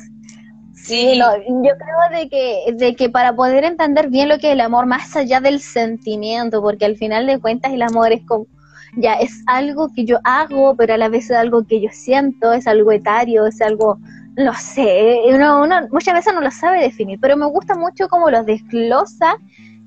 [0.87, 4.61] Sí, yo creo de que, de que para poder entender bien lo que es el
[4.61, 8.45] amor, más allá del sentimiento, porque al final de cuentas el amor es como,
[8.95, 12.53] ya es algo que yo hago, pero a la vez es algo que yo siento,
[12.53, 13.97] es algo etario, es algo
[14.37, 18.29] no sé, uno, uno, muchas veces no lo sabe definir, pero me gusta mucho cómo
[18.29, 19.37] lo desglosa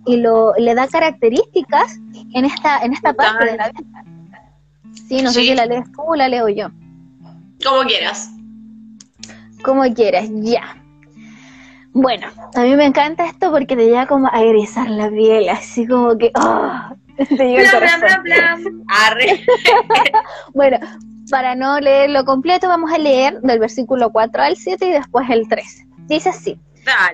[0.06, 1.98] y lo, le da características
[2.32, 4.04] en esta, en esta parte de la vida.
[5.06, 6.70] Sí, no sé si la lees tú o la leo yo.
[7.62, 8.30] Como quieras.
[9.62, 10.82] Como quieras, ya.
[11.92, 15.86] Bueno, a mí me encanta esto porque te lleva como a egresar la piel, así
[15.86, 19.44] como que, oh, bla, bla, bla, Arre.
[20.54, 20.78] bueno,
[21.30, 25.28] para no leer lo completo, vamos a leer del versículo 4 al 7 y después
[25.30, 25.86] el 3.
[26.06, 26.58] Dice así,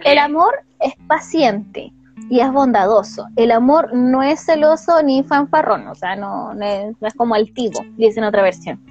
[0.05, 1.93] el amor es paciente
[2.31, 3.27] y es bondadoso.
[3.37, 8.25] El amor no es celoso ni fanfarrón, o sea, no, es, como altivo, dice en
[8.25, 8.85] otra versión.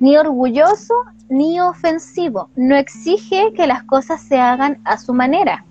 [0.00, 0.94] Ni orgulloso
[1.28, 2.50] ni ofensivo.
[2.56, 5.64] No exige que las cosas se hagan a su manera.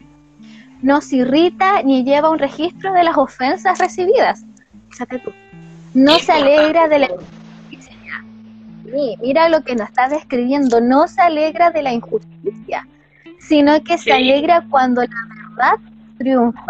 [0.81, 4.43] No se irrita ni lleva un registro de las ofensas recibidas.
[4.89, 5.31] fíjate tú.
[5.93, 8.23] No se alegra de la injusticia.
[9.21, 10.81] mira lo que nos está describiendo.
[10.81, 12.87] No se alegra de la injusticia,
[13.39, 15.75] sino que se alegra cuando la verdad
[16.17, 16.65] triunfa.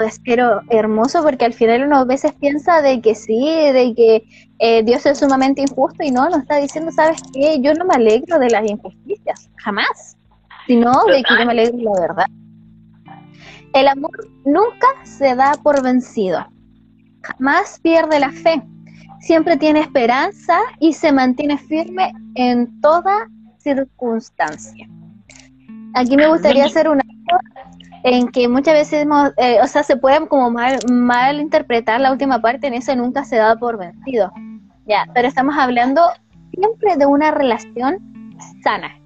[0.00, 4.24] Pues pero hermoso porque al final uno a veces piensa de que sí, de que
[4.58, 7.60] eh, Dios es sumamente injusto y no, nos está diciendo, ¿sabes qué?
[7.60, 10.16] Yo no me alegro de las injusticias, jamás,
[10.66, 12.26] sino de que yo me alegro de la verdad.
[13.74, 16.46] El amor nunca se da por vencido,
[17.20, 18.62] jamás pierde la fe,
[19.20, 24.88] siempre tiene esperanza y se mantiene firme en toda circunstancia.
[25.92, 27.02] Aquí me gustaría hacer una
[28.02, 32.40] en que muchas veces, eh, o sea, se puede como mal, mal interpretar la última
[32.40, 34.32] parte, en eso nunca se da por vencido.
[34.86, 36.02] Ya, pero estamos hablando
[36.52, 37.98] siempre de una relación
[38.62, 38.96] sana.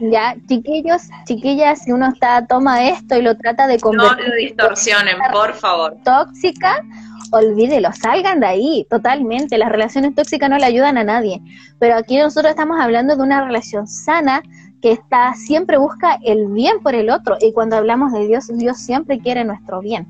[0.00, 4.24] Ya, chiquillos, chiquillas, si uno está toma esto y lo trata de convertir.
[4.24, 5.96] No lo distorsionen, por favor.
[6.04, 6.84] Tóxica,
[7.30, 9.56] olvídelo, salgan de ahí, totalmente.
[9.56, 11.40] Las relaciones tóxicas no le ayudan a nadie.
[11.78, 14.42] Pero aquí nosotros estamos hablando de una relación sana
[14.84, 17.38] que está siempre busca el bien por el otro.
[17.40, 20.06] Y cuando hablamos de Dios, Dios siempre quiere nuestro bien.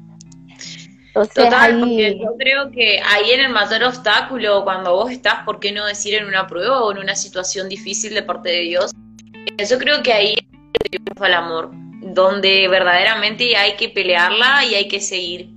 [1.12, 5.70] Total, porque yo creo que ahí en el mayor obstáculo, cuando vos estás, ¿por qué
[5.70, 8.90] no decir en una prueba o en una situación difícil de parte de Dios?
[9.70, 10.34] Yo creo que ahí
[10.90, 15.50] triunfa el amor, donde verdaderamente hay que pelearla y hay que seguir.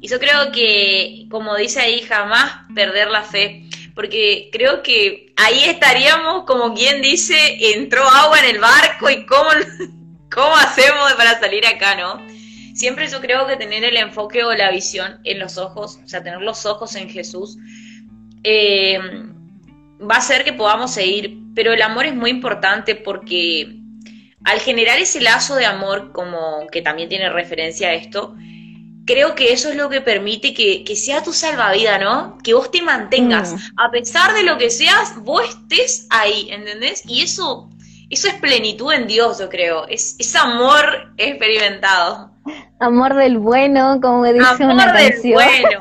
[0.00, 5.64] Y yo creo que, como dice ahí, jamás perder la fe, porque creo que ahí
[5.64, 7.36] estaríamos, como quien dice,
[7.74, 9.50] entró agua en el barco y cómo,
[10.30, 12.20] cómo hacemos para salir acá, ¿no?
[12.74, 16.22] Siempre yo creo que tener el enfoque o la visión en los ojos, o sea,
[16.22, 17.58] tener los ojos en Jesús,
[18.44, 18.98] eh,
[20.00, 21.38] va a hacer que podamos seguir.
[21.54, 23.76] Pero el amor es muy importante porque
[24.44, 28.34] al generar ese lazo de amor, como que también tiene referencia a esto,
[29.04, 32.38] creo que eso es lo que permite que, sea tu salvavidas, ¿no?
[32.42, 33.52] Que vos te mantengas.
[33.52, 33.80] Mm.
[33.80, 37.02] A pesar de lo que seas, vos estés ahí, ¿entendés?
[37.06, 37.70] Y eso,
[38.10, 39.86] eso es plenitud en Dios, yo creo.
[39.88, 42.30] Es, es amor experimentado.
[42.80, 45.80] Amor del bueno, como dice Amor una del Bueno.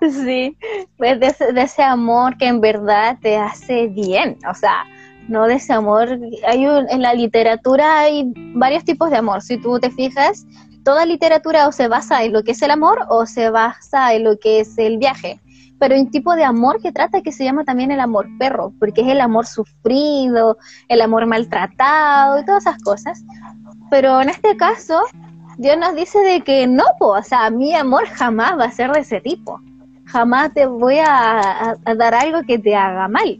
[0.24, 0.56] sí,
[0.96, 4.84] pues de ese, amor que en verdad te hace bien, o sea,
[5.26, 6.16] no de ese amor.
[6.46, 9.42] Hay en la literatura hay varios tipos de amor.
[9.42, 10.46] Si tú te fijas,
[10.88, 14.24] toda literatura o se basa en lo que es el amor o se basa en
[14.24, 15.38] lo que es el viaje.
[15.78, 18.72] Pero hay un tipo de amor que trata que se llama también el amor perro,
[18.78, 20.56] porque es el amor sufrido,
[20.88, 23.22] el amor maltratado y todas esas cosas.
[23.90, 25.02] Pero en este caso,
[25.58, 29.00] Dios nos dice de que no, o sea, mi amor jamás va a ser de
[29.00, 29.60] ese tipo.
[30.06, 33.38] Jamás te voy a, dar algo que te haga mal.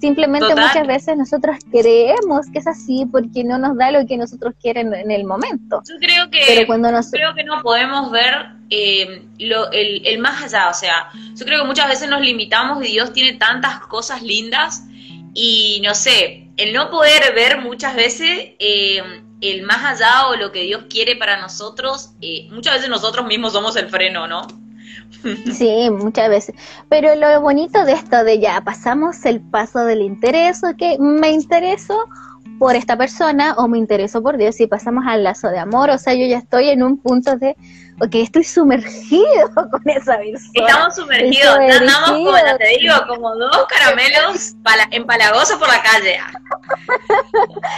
[0.00, 4.54] Simplemente muchas veces nosotros creemos que es así porque no nos da lo que nosotros
[4.60, 5.82] quieren en el momento.
[5.88, 10.68] Yo creo que, cuando creo que no podemos ver eh, lo, el, el, más allá.
[10.68, 14.82] O sea, yo creo que muchas veces nos limitamos y Dios tiene tantas cosas lindas
[15.34, 19.02] y no sé, el no poder ver muchas veces eh,
[19.40, 23.52] el más allá o lo que Dios quiere para nosotros, eh, muchas veces nosotros mismos
[23.52, 24.46] somos el freno, ¿no?
[25.52, 26.54] Sí, muchas veces.
[26.88, 32.06] Pero lo bonito de esto de ya pasamos el paso del interés, que me intereso
[32.58, 35.98] por esta persona o me intereso por Dios y pasamos al lazo de amor, o
[35.98, 37.56] sea, yo ya estoy en un punto de
[37.98, 39.24] porque estoy sumergido
[39.70, 40.50] con esa visión.
[40.54, 44.54] Estamos sumergidos, andamos como, te digo, como dos caramelos
[44.90, 46.18] empalagosos por la calle.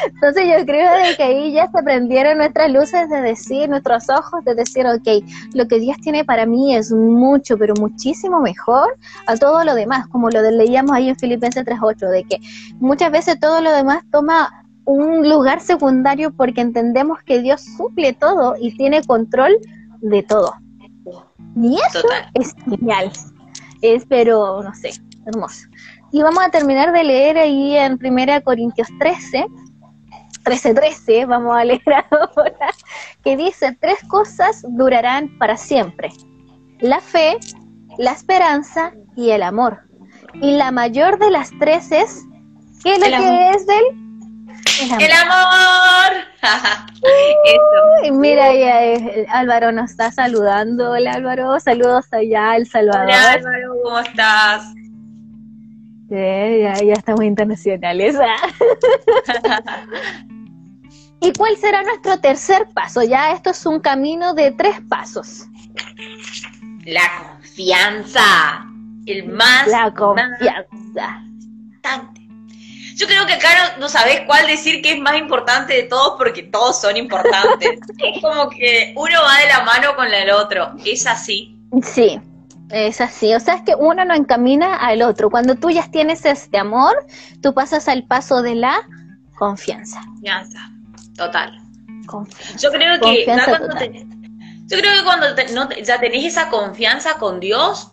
[0.07, 4.55] Entonces yo creo que ahí ya se prendieron nuestras luces de decir, nuestros ojos, de
[4.55, 9.65] decir, ok, lo que Dios tiene para mí es mucho, pero muchísimo mejor a todo
[9.65, 12.39] lo demás, como lo leíamos ahí en Filipenses 3.8, de que
[12.79, 18.55] muchas veces todo lo demás toma un lugar secundario porque entendemos que Dios suple todo
[18.59, 19.59] y tiene control
[20.01, 20.55] de todo.
[21.57, 23.13] Y eso es genial.
[23.83, 24.93] Es, pero, no sé,
[25.27, 25.67] hermoso.
[26.13, 29.47] Y vamos a terminar de leer ahí en 1 Corintios 13,
[30.43, 32.75] 13, 13, vamos a leer ahora,
[33.23, 36.11] que dice, tres cosas durarán para siempre.
[36.81, 37.39] La fe,
[37.99, 39.81] la esperanza y el amor.
[40.35, 42.25] Y la mayor de las tres es,
[42.83, 44.08] ¿qué es lo que es del
[45.01, 46.13] el amor.
[47.45, 48.15] Eso.
[48.15, 48.81] mira, ya,
[49.31, 50.93] Álvaro nos está saludando.
[50.93, 53.05] Hola Álvaro, saludos allá El Salvador.
[53.05, 54.75] Hola Álvaro, ¿cómo estás?
[56.11, 58.17] ya, ya estamos internacionales.
[61.21, 63.03] ¿Y cuál será nuestro tercer paso?
[63.03, 65.47] Ya esto es un camino de tres pasos.
[66.85, 68.65] La confianza.
[69.07, 69.67] El más.
[69.69, 71.23] La confianza.
[72.99, 76.15] Yo creo que acá no, no sabés cuál decir que es más importante de todos
[76.19, 77.79] porque todos son importantes.
[77.99, 80.73] es como que uno va de la mano con el otro.
[80.85, 81.57] Es así.
[81.83, 82.21] Sí,
[82.71, 85.31] es así, o sea, es que uno no encamina al otro.
[85.31, 87.07] Cuando tú ya tienes este amor,
[87.41, 88.83] tú pasas al paso de la
[89.37, 90.01] confianza.
[90.05, 90.71] Confianza,
[91.17, 91.59] total.
[92.59, 93.79] Yo creo que cuando
[94.67, 95.27] yo creo que cuando
[95.83, 97.93] ya tenés esa confianza con Dios,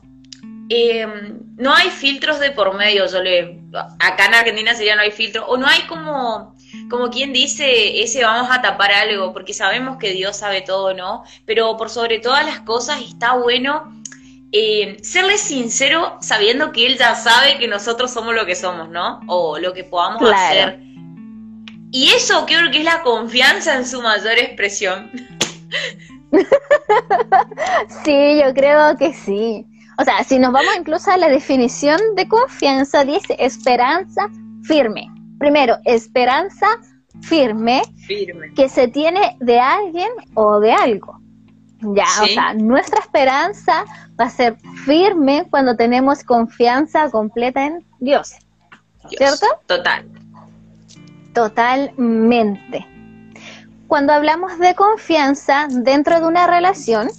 [0.70, 3.08] em, no hay filtros de por medio.
[3.08, 6.56] Yo le, acá en Argentina sería no hay filtro, o no hay como,
[6.90, 11.24] como quien dice, ese vamos a tapar algo, porque sabemos que Dios sabe todo, ¿no?
[11.46, 13.92] Pero por sobre todas las cosas está bueno
[14.58, 19.20] eh, serle sincero sabiendo que él ya sabe que nosotros somos lo que somos, ¿no?
[19.28, 20.80] O lo que podamos hacer.
[21.92, 25.12] Y eso creo que es la confianza en su mayor expresión.
[28.06, 29.66] sí, yo creo que sí.
[29.98, 34.30] O sea, si nos vamos incluso a la definición de confianza, dice esperanza
[34.64, 35.10] firme.
[35.40, 36.68] Primero, esperanza
[37.22, 38.54] firme, firme.
[38.56, 41.20] que se tiene de alguien o de algo.
[41.82, 43.86] Ya, o sea, nuestra esperanza
[44.20, 48.34] va a ser firme cuando tenemos confianza completa en Dios.
[49.10, 49.46] ¿Cierto?
[49.68, 50.06] Total.
[51.34, 52.88] Totalmente.
[53.88, 57.10] Cuando hablamos de confianza dentro de una relación,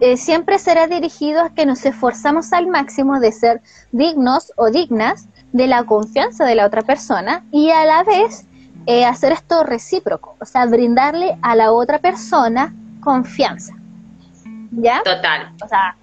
[0.00, 5.28] eh, siempre será dirigido a que nos esforzamos al máximo de ser dignos o dignas
[5.52, 8.44] de la confianza de la otra persona y a la vez
[8.86, 13.74] eh, hacer esto recíproco, o sea, brindarle a la otra persona confianza.
[14.72, 15.02] ¿Ya?
[15.04, 15.52] Total.
[15.62, 15.96] O sea,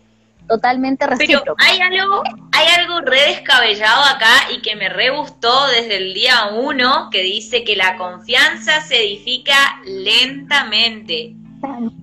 [0.47, 1.55] totalmente recíproco.
[1.57, 2.23] Pero hay algo,
[2.53, 7.21] hay algo re descabellado acá y que me re gustó desde el día uno, que
[7.21, 11.35] dice que la confianza se edifica lentamente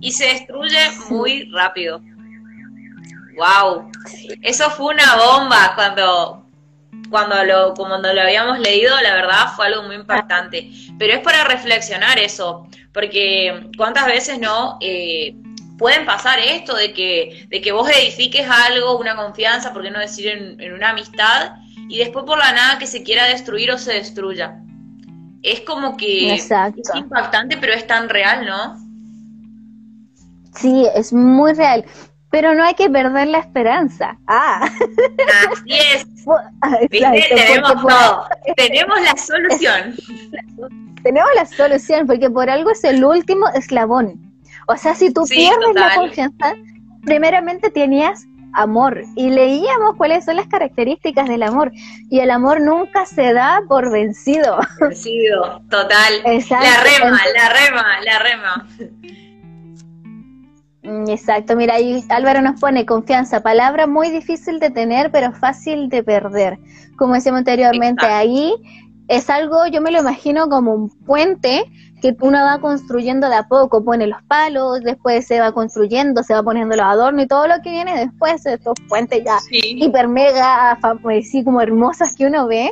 [0.01, 0.79] y se destruye
[1.11, 2.01] muy rápido.
[3.37, 3.91] Wow,
[4.43, 6.45] eso fue una bomba cuando
[7.11, 10.71] cuando lo cuando lo habíamos leído, la verdad fue algo muy impactante.
[10.99, 15.35] Pero es para reflexionar eso, porque cuántas veces no eh,
[15.79, 20.01] pueden pasar esto de que, de que vos edifiques algo, una confianza, por qué no
[20.01, 21.53] decir en, una amistad,
[21.89, 24.61] y después por la nada que se quiera destruir o se destruya.
[25.43, 26.51] Es como que es
[26.95, 28.88] impactante, pero es tan real, ¿no?
[30.55, 31.85] Sí, es muy real.
[32.31, 34.19] Pero no hay que perder la esperanza.
[34.27, 34.69] Ah.
[35.51, 36.07] Así es.
[36.91, 38.29] Tenemos todo.
[38.57, 39.97] Tenemos la solución.
[41.03, 44.29] Tenemos la solución, porque por algo es el último eslabón.
[44.67, 46.55] O sea, si tú pierdes la confianza,
[47.05, 51.71] primeramente tenías amor y leíamos cuáles son las características del amor
[52.11, 54.59] y el amor nunca se da por vencido.
[54.81, 56.15] Vencido, total.
[56.25, 58.69] La rema, la rema, la rema.
[60.89, 65.91] Mm, exacto, mira, ahí Álvaro nos pone confianza, palabra muy difícil de tener, pero fácil
[65.91, 66.59] de perder.
[66.97, 68.55] Como decíamos anteriormente, ahí
[69.07, 71.71] es algo, yo me lo imagino como un puente
[72.01, 76.33] que uno va construyendo de a poco, pone los palos, después se va construyendo, se
[76.33, 80.73] va poniendo los adornos y todo lo que viene después, estos puentes ya hiper mega,
[80.73, 82.71] así como hermosos que uno ve,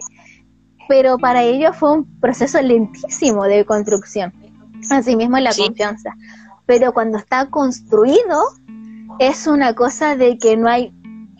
[0.89, 4.33] pero para ellos fue un proceso lentísimo de construcción,
[4.91, 6.15] así mismo la confianza,
[6.67, 8.43] pero cuando está construido
[9.19, 10.93] es una cosa de que no hay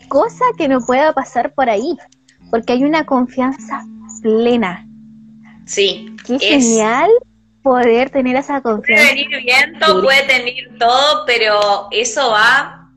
[0.09, 1.97] cosa que no pueda pasar por ahí,
[2.51, 3.85] porque hay una confianza
[4.23, 4.87] plena.
[5.67, 6.15] Sí.
[6.25, 7.11] Qué genial
[7.63, 9.05] poder tener esa confianza.
[9.05, 12.89] Puede venir viento, puede tener todo, pero eso va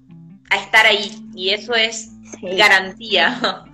[0.51, 2.11] a estar ahí y eso es
[2.41, 3.63] garantía.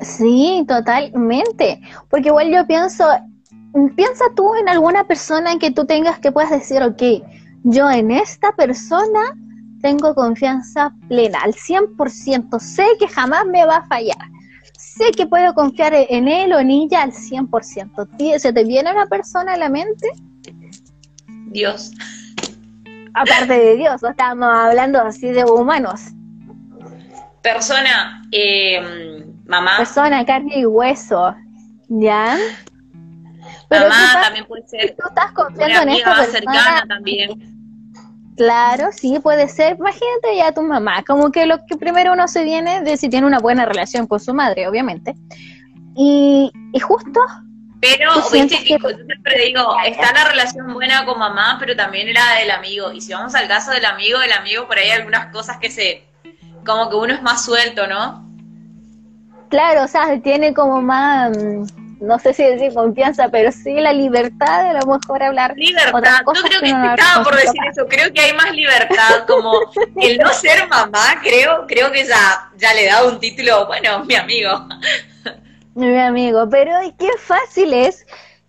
[0.00, 1.80] Sí, totalmente.
[2.10, 3.06] Porque igual yo pienso,
[3.96, 7.02] piensa tú en alguna persona en que tú tengas que puedas decir, ok,
[7.64, 9.36] yo en esta persona
[9.80, 14.32] tengo confianza plena, al 100%, sé que jamás me va a fallar
[14.96, 18.38] sé que puedo confiar en él o en ella al 100%.
[18.38, 20.08] ¿Se te viene una persona a la mente?
[21.46, 21.92] Dios.
[23.14, 26.00] Aparte de Dios, estamos hablando así de humanos.
[27.42, 29.78] Persona, eh, mamá.
[29.78, 31.34] Persona, carne y hueso,
[31.88, 32.36] ¿ya?
[33.80, 34.96] Mamá también puede ser.
[34.98, 36.32] Tú estás confiando en esta persona.
[36.32, 37.62] cercana también
[38.36, 39.76] Claro, sí, puede ser.
[39.78, 43.26] Imagínate ya tu mamá, como que lo que primero uno se viene de si tiene
[43.26, 45.14] una buena relación con su madre, obviamente.
[45.94, 47.20] Y, y justo...
[47.80, 48.78] Pero, viste, que...
[48.78, 52.92] yo siempre digo, está la relación buena con mamá, pero también la del amigo.
[52.92, 55.70] Y si vamos al caso del amigo, del amigo por ahí hay algunas cosas que
[55.70, 56.04] se...
[56.64, 58.24] Como que uno es más suelto, ¿no?
[59.50, 61.36] Claro, o sea, tiene como más
[62.02, 65.54] no sé si decir confianza, pero sí la libertad de a lo mejor hablar.
[65.56, 69.52] Libertad, yo creo que, estaba por decir eso, creo que hay más libertad, como
[70.00, 74.16] el no ser mamá, creo, creo que ya, ya le da un título, bueno, mi
[74.16, 74.50] amigo.
[75.74, 78.04] mi amigo, pero qué fácil es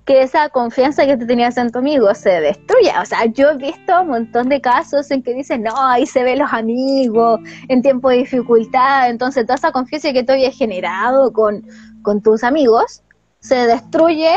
[0.06, 3.02] que esa confianza que tú tenías en tu amigo se destruya.
[3.02, 6.24] O sea, yo he visto un montón de casos en que dicen, no, ahí se
[6.24, 7.40] ven los amigos
[7.70, 9.10] en tiempo de dificultad.
[9.10, 11.64] Entonces, toda esa confianza que tú habías generado con,
[12.02, 13.04] con tus amigos
[13.44, 14.30] se destruye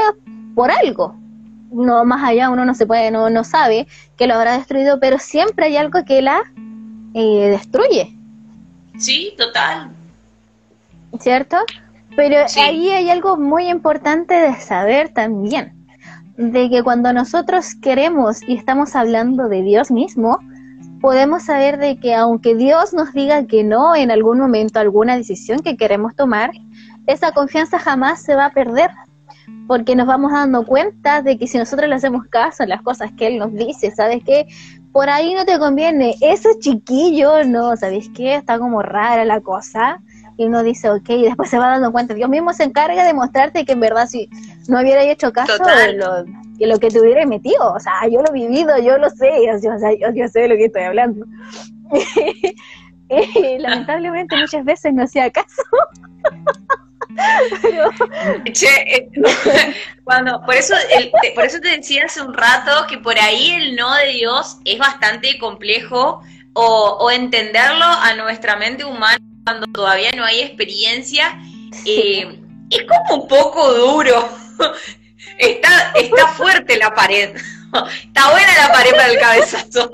[0.55, 1.15] por algo.
[1.71, 3.87] No más allá uno no se puede, no, no sabe
[4.17, 6.43] que lo habrá destruido, pero siempre hay algo que la
[7.15, 8.15] eh, destruye.
[8.99, 9.91] Sí, total.
[11.21, 11.57] ¿Cierto?
[12.17, 15.87] Pero ahí hay algo muy importante de saber también,
[16.37, 20.39] de que cuando nosotros queremos y estamos hablando de Dios mismo,
[21.01, 25.61] podemos saber de que aunque Dios nos diga que no en algún momento, alguna decisión
[25.61, 26.53] que queremos tomar,
[27.07, 28.91] esa confianza jamás se va a perder,
[29.67, 33.13] porque nos vamos dando cuenta de que si nosotros le hacemos caso a las cosas
[33.17, 34.47] que Él nos dice, ¿sabes qué?
[34.93, 38.35] Por ahí no te conviene, eso chiquillo, no, ¿sabes qué?
[38.35, 40.01] Está como rara la cosa
[40.39, 43.15] y uno dice, ok, y después se va dando cuenta, Dios mismo se encarga de
[43.15, 44.29] mostrarte que en verdad si
[44.69, 48.21] no hubiera hecho caso de lo, de lo que te hubiera metido, o sea, yo
[48.23, 49.71] lo he vivido, yo lo sé, yo,
[50.15, 51.25] yo, sé de lo que estoy hablando.
[53.09, 55.63] y lamentablemente muchas veces no hacía caso.
[58.53, 59.09] Che, eh,
[60.05, 60.75] cuando, por eso,
[61.35, 64.79] por eso te decía hace un rato que por ahí el no de Dios es
[64.79, 71.39] bastante complejo o, o entenderlo a nuestra mente humana cuando todavía no hay experiencia,
[71.85, 74.29] eh, es como un poco duro.
[75.39, 77.37] está, está fuerte la pared.
[78.05, 79.91] está buena la pared para el cabezazo.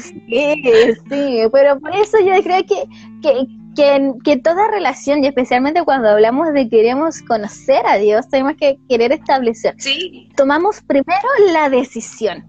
[0.00, 0.62] Sí,
[1.08, 2.84] sí, pero por eso yo creo que,
[3.22, 8.54] que, que, que, toda relación, y especialmente cuando hablamos de queremos conocer a Dios, tenemos
[8.58, 9.74] que querer establecer.
[9.78, 10.28] Sí.
[10.36, 12.44] Tomamos primero la decisión.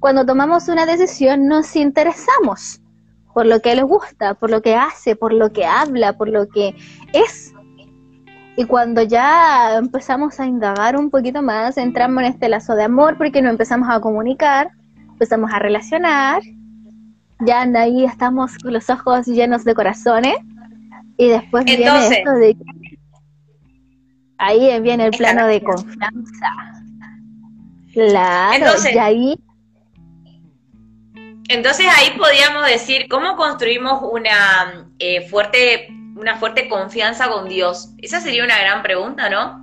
[0.00, 2.80] Cuando tomamos una decisión nos interesamos
[3.32, 6.48] por lo que le gusta, por lo que hace, por lo que habla, por lo
[6.48, 6.74] que
[7.12, 7.52] es.
[8.56, 13.16] Y cuando ya empezamos a indagar un poquito más, entramos en este lazo de amor
[13.16, 14.70] porque nos empezamos a comunicar,
[15.12, 16.42] empezamos a relacionar,
[17.44, 20.36] ya ahí estamos con los ojos llenos de corazones
[21.16, 22.56] y después viene esto de
[24.38, 26.48] ahí viene el plano de confianza.
[27.92, 29.38] Claro, y ahí
[31.48, 37.90] entonces ahí podríamos decir, ¿cómo construimos una, eh, fuerte, una fuerte confianza con Dios?
[37.98, 39.62] Esa sería una gran pregunta, ¿no?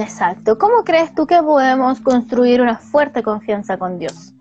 [0.00, 0.56] Exacto.
[0.56, 4.32] ¿Cómo crees tú que podemos construir una fuerte confianza con Dios?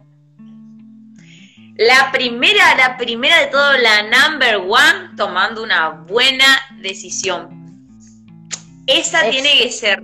[1.75, 6.45] La primera, la primera de todo, la number one, tomando una buena
[6.79, 7.49] decisión.
[8.87, 10.03] Esa tiene que ser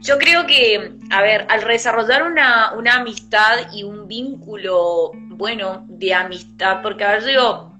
[0.00, 6.14] yo creo que, a ver, al desarrollar una, una amistad y un vínculo, bueno, de
[6.14, 7.78] amistad, porque, a ver, digo,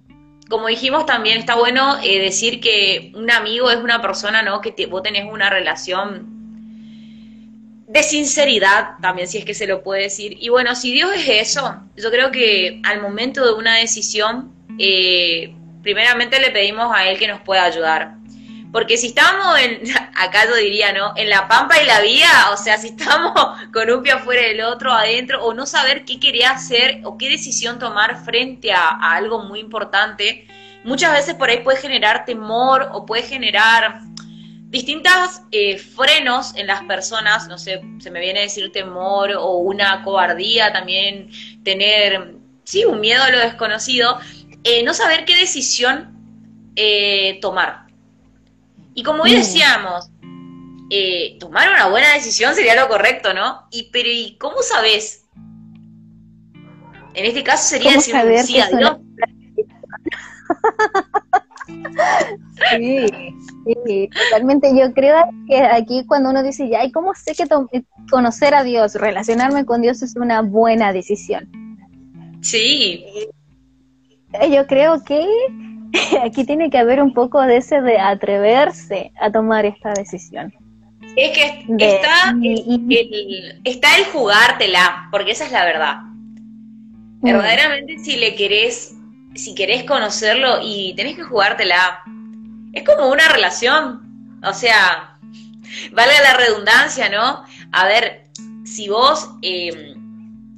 [0.51, 4.61] como dijimos también, está bueno eh, decir que un amigo es una persona, ¿no?
[4.61, 6.40] Que vos tenés una relación
[7.91, 10.37] de sinceridad, también si es que se lo puede decir.
[10.39, 15.53] Y bueno, si Dios es eso, yo creo que al momento de una decisión, eh,
[15.83, 18.15] primeramente le pedimos a Él que nos pueda ayudar.
[18.73, 19.83] Porque si estamos en,
[20.15, 21.15] acá yo diría, ¿no?
[21.17, 23.33] En la pampa y la vía, o sea, si estamos
[23.73, 27.29] con un pie afuera del otro, adentro, o no saber qué quería hacer o qué
[27.29, 30.47] decisión tomar frente a, algo muy importante,
[30.85, 34.01] muchas veces por ahí puede generar temor o puede generar
[34.71, 39.57] distintas eh, frenos en las personas, no sé, se me viene a decir temor o
[39.57, 41.31] una cobardía también,
[41.65, 44.19] tener, sí, un miedo a lo desconocido,
[44.63, 46.17] eh, no saber qué decisión
[46.77, 47.89] eh, tomar.
[48.95, 49.37] Y como hoy mm.
[49.37, 50.11] decíamos,
[50.91, 53.67] eh, tomar una buena decisión sería lo correcto, ¿no?
[53.73, 55.25] Y pero ¿y cómo sabes?
[57.15, 58.15] En este caso sería decir
[58.45, 58.61] sí
[62.71, 63.07] sí,
[63.87, 64.71] sí, totalmente.
[64.77, 65.17] Yo creo
[65.49, 67.47] que aquí cuando uno dice, ya, ¿y cómo sé que
[68.11, 71.49] conocer a Dios, relacionarme con Dios es una buena decisión?
[72.41, 73.05] Sí.
[74.33, 75.27] Eh, yo creo que
[76.25, 80.53] aquí tiene que haber un poco de ese de atreverse a tomar esta decisión.
[81.17, 85.97] Es que está, el, está el jugártela, porque esa es la verdad.
[87.21, 87.25] Mm.
[87.25, 88.95] Verdaderamente si le querés,
[89.35, 92.03] si querés conocerlo y tenés que jugártela,
[92.73, 94.39] es como una relación.
[94.43, 95.19] O sea,
[95.93, 97.45] valga la redundancia, ¿no?
[97.73, 98.29] A ver,
[98.65, 99.95] si vos eh,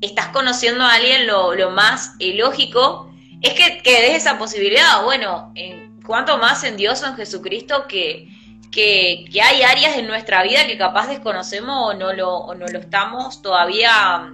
[0.00, 5.02] estás conociendo a alguien, lo, lo más eh, lógico es que, que des esa posibilidad.
[5.04, 8.28] Bueno, en, cuanto más en Dios o en Jesucristo que,
[8.70, 12.78] que, hay áreas en nuestra vida que capaz desconocemos o no lo, o no lo
[12.78, 14.32] estamos todavía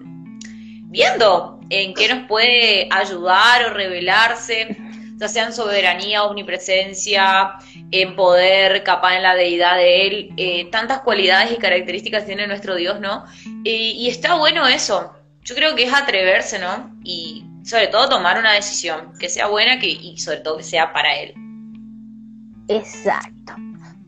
[0.88, 4.76] viendo, en qué nos puede ayudar o revelarse.
[5.16, 7.54] ya sea en soberanía, omnipresencia,
[7.90, 12.76] en poder, capaz en la deidad de Él, eh, tantas cualidades y características tiene nuestro
[12.76, 13.24] Dios, ¿no?
[13.64, 15.12] y está bueno eso,
[15.48, 16.94] yo creo que es atreverse, ¿no?
[17.02, 20.92] Y sobre todo tomar una decisión que sea buena que, y sobre todo que sea
[20.92, 21.32] para Él.
[22.68, 23.54] Exacto.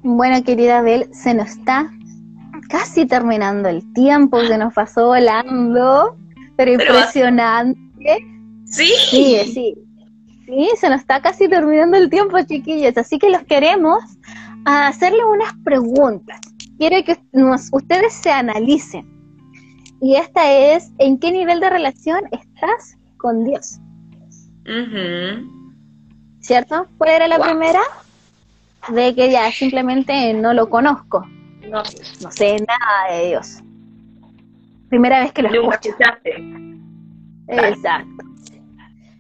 [0.02, 1.90] Bueno, querida Bel, se nos está
[2.68, 6.16] casi terminando el tiempo, se nos pasó volando,
[6.64, 8.26] pero, impresionante.
[8.66, 8.92] Sí.
[9.10, 9.74] Sí, sí.
[10.46, 12.96] Sí, se nos está casi terminando el tiempo, chiquillos.
[12.96, 14.02] Así que los queremos
[14.64, 16.40] hacerle unas preguntas.
[16.78, 17.18] Quiero que
[17.72, 19.08] ustedes se analicen.
[20.00, 23.78] Y esta es, ¿en qué nivel de relación estás con Dios?
[26.40, 26.86] ¿Cierto?
[26.98, 27.80] ¿Cuál era la primera?
[28.88, 31.26] De que ya simplemente no lo conozco.
[31.68, 31.84] No,
[32.30, 33.62] sé nada de Dios.
[34.90, 35.96] Primera vez que lo escucho.
[37.48, 38.24] Exacto.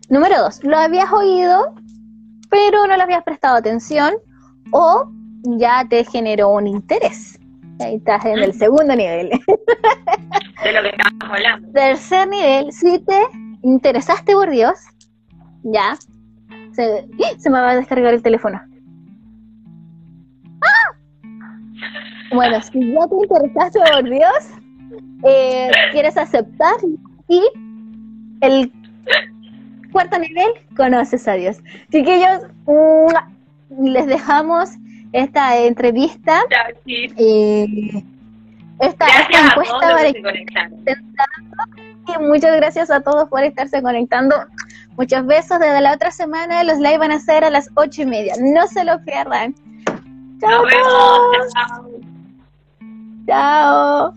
[0.08, 1.74] Número dos, lo habías oído,
[2.50, 4.14] pero no le habías prestado atención
[4.72, 5.08] o
[5.44, 7.38] ya te generó un interés.
[7.78, 9.30] Ahí estás en el segundo nivel.
[9.30, 11.72] De lo que estábamos hablando.
[11.72, 13.22] Tercer nivel, si te
[13.62, 14.78] interesaste por Dios,
[15.62, 15.96] ya,
[16.72, 17.06] se,
[17.38, 18.60] se me va a descargar el teléfono.
[22.32, 24.59] Bueno, si ya te interesaste por Dios,
[25.24, 26.74] eh, quieres aceptar
[27.28, 27.42] y
[28.40, 28.72] el
[29.92, 31.58] cuarto nivel, conoces a Dios.
[31.90, 32.46] Chiquillos,
[33.78, 34.70] les dejamos
[35.12, 36.42] esta entrevista.
[36.86, 37.66] Eh,
[38.80, 39.06] esta,
[39.48, 40.14] encuesta para y
[42.22, 44.34] muchas gracias a todos por estarse conectando.
[44.96, 45.58] Muchos besos.
[45.60, 48.34] Desde la otra semana los live van a ser a las ocho y media.
[48.40, 49.54] No se lo pierdan.
[50.40, 50.64] Chao.
[50.68, 51.90] Chao.
[53.26, 54.14] Chao.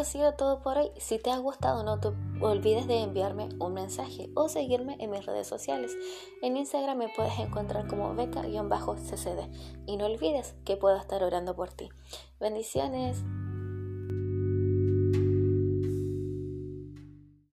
[0.00, 0.90] Ha sido todo por hoy.
[0.96, 2.08] Si te ha gustado, no te
[2.40, 5.94] olvides de enviarme un mensaje o seguirme en mis redes sociales.
[6.40, 9.50] En Instagram me puedes encontrar como beca-ccd.
[9.84, 11.90] Y no olvides que puedo estar orando por ti.
[12.40, 13.22] Bendiciones.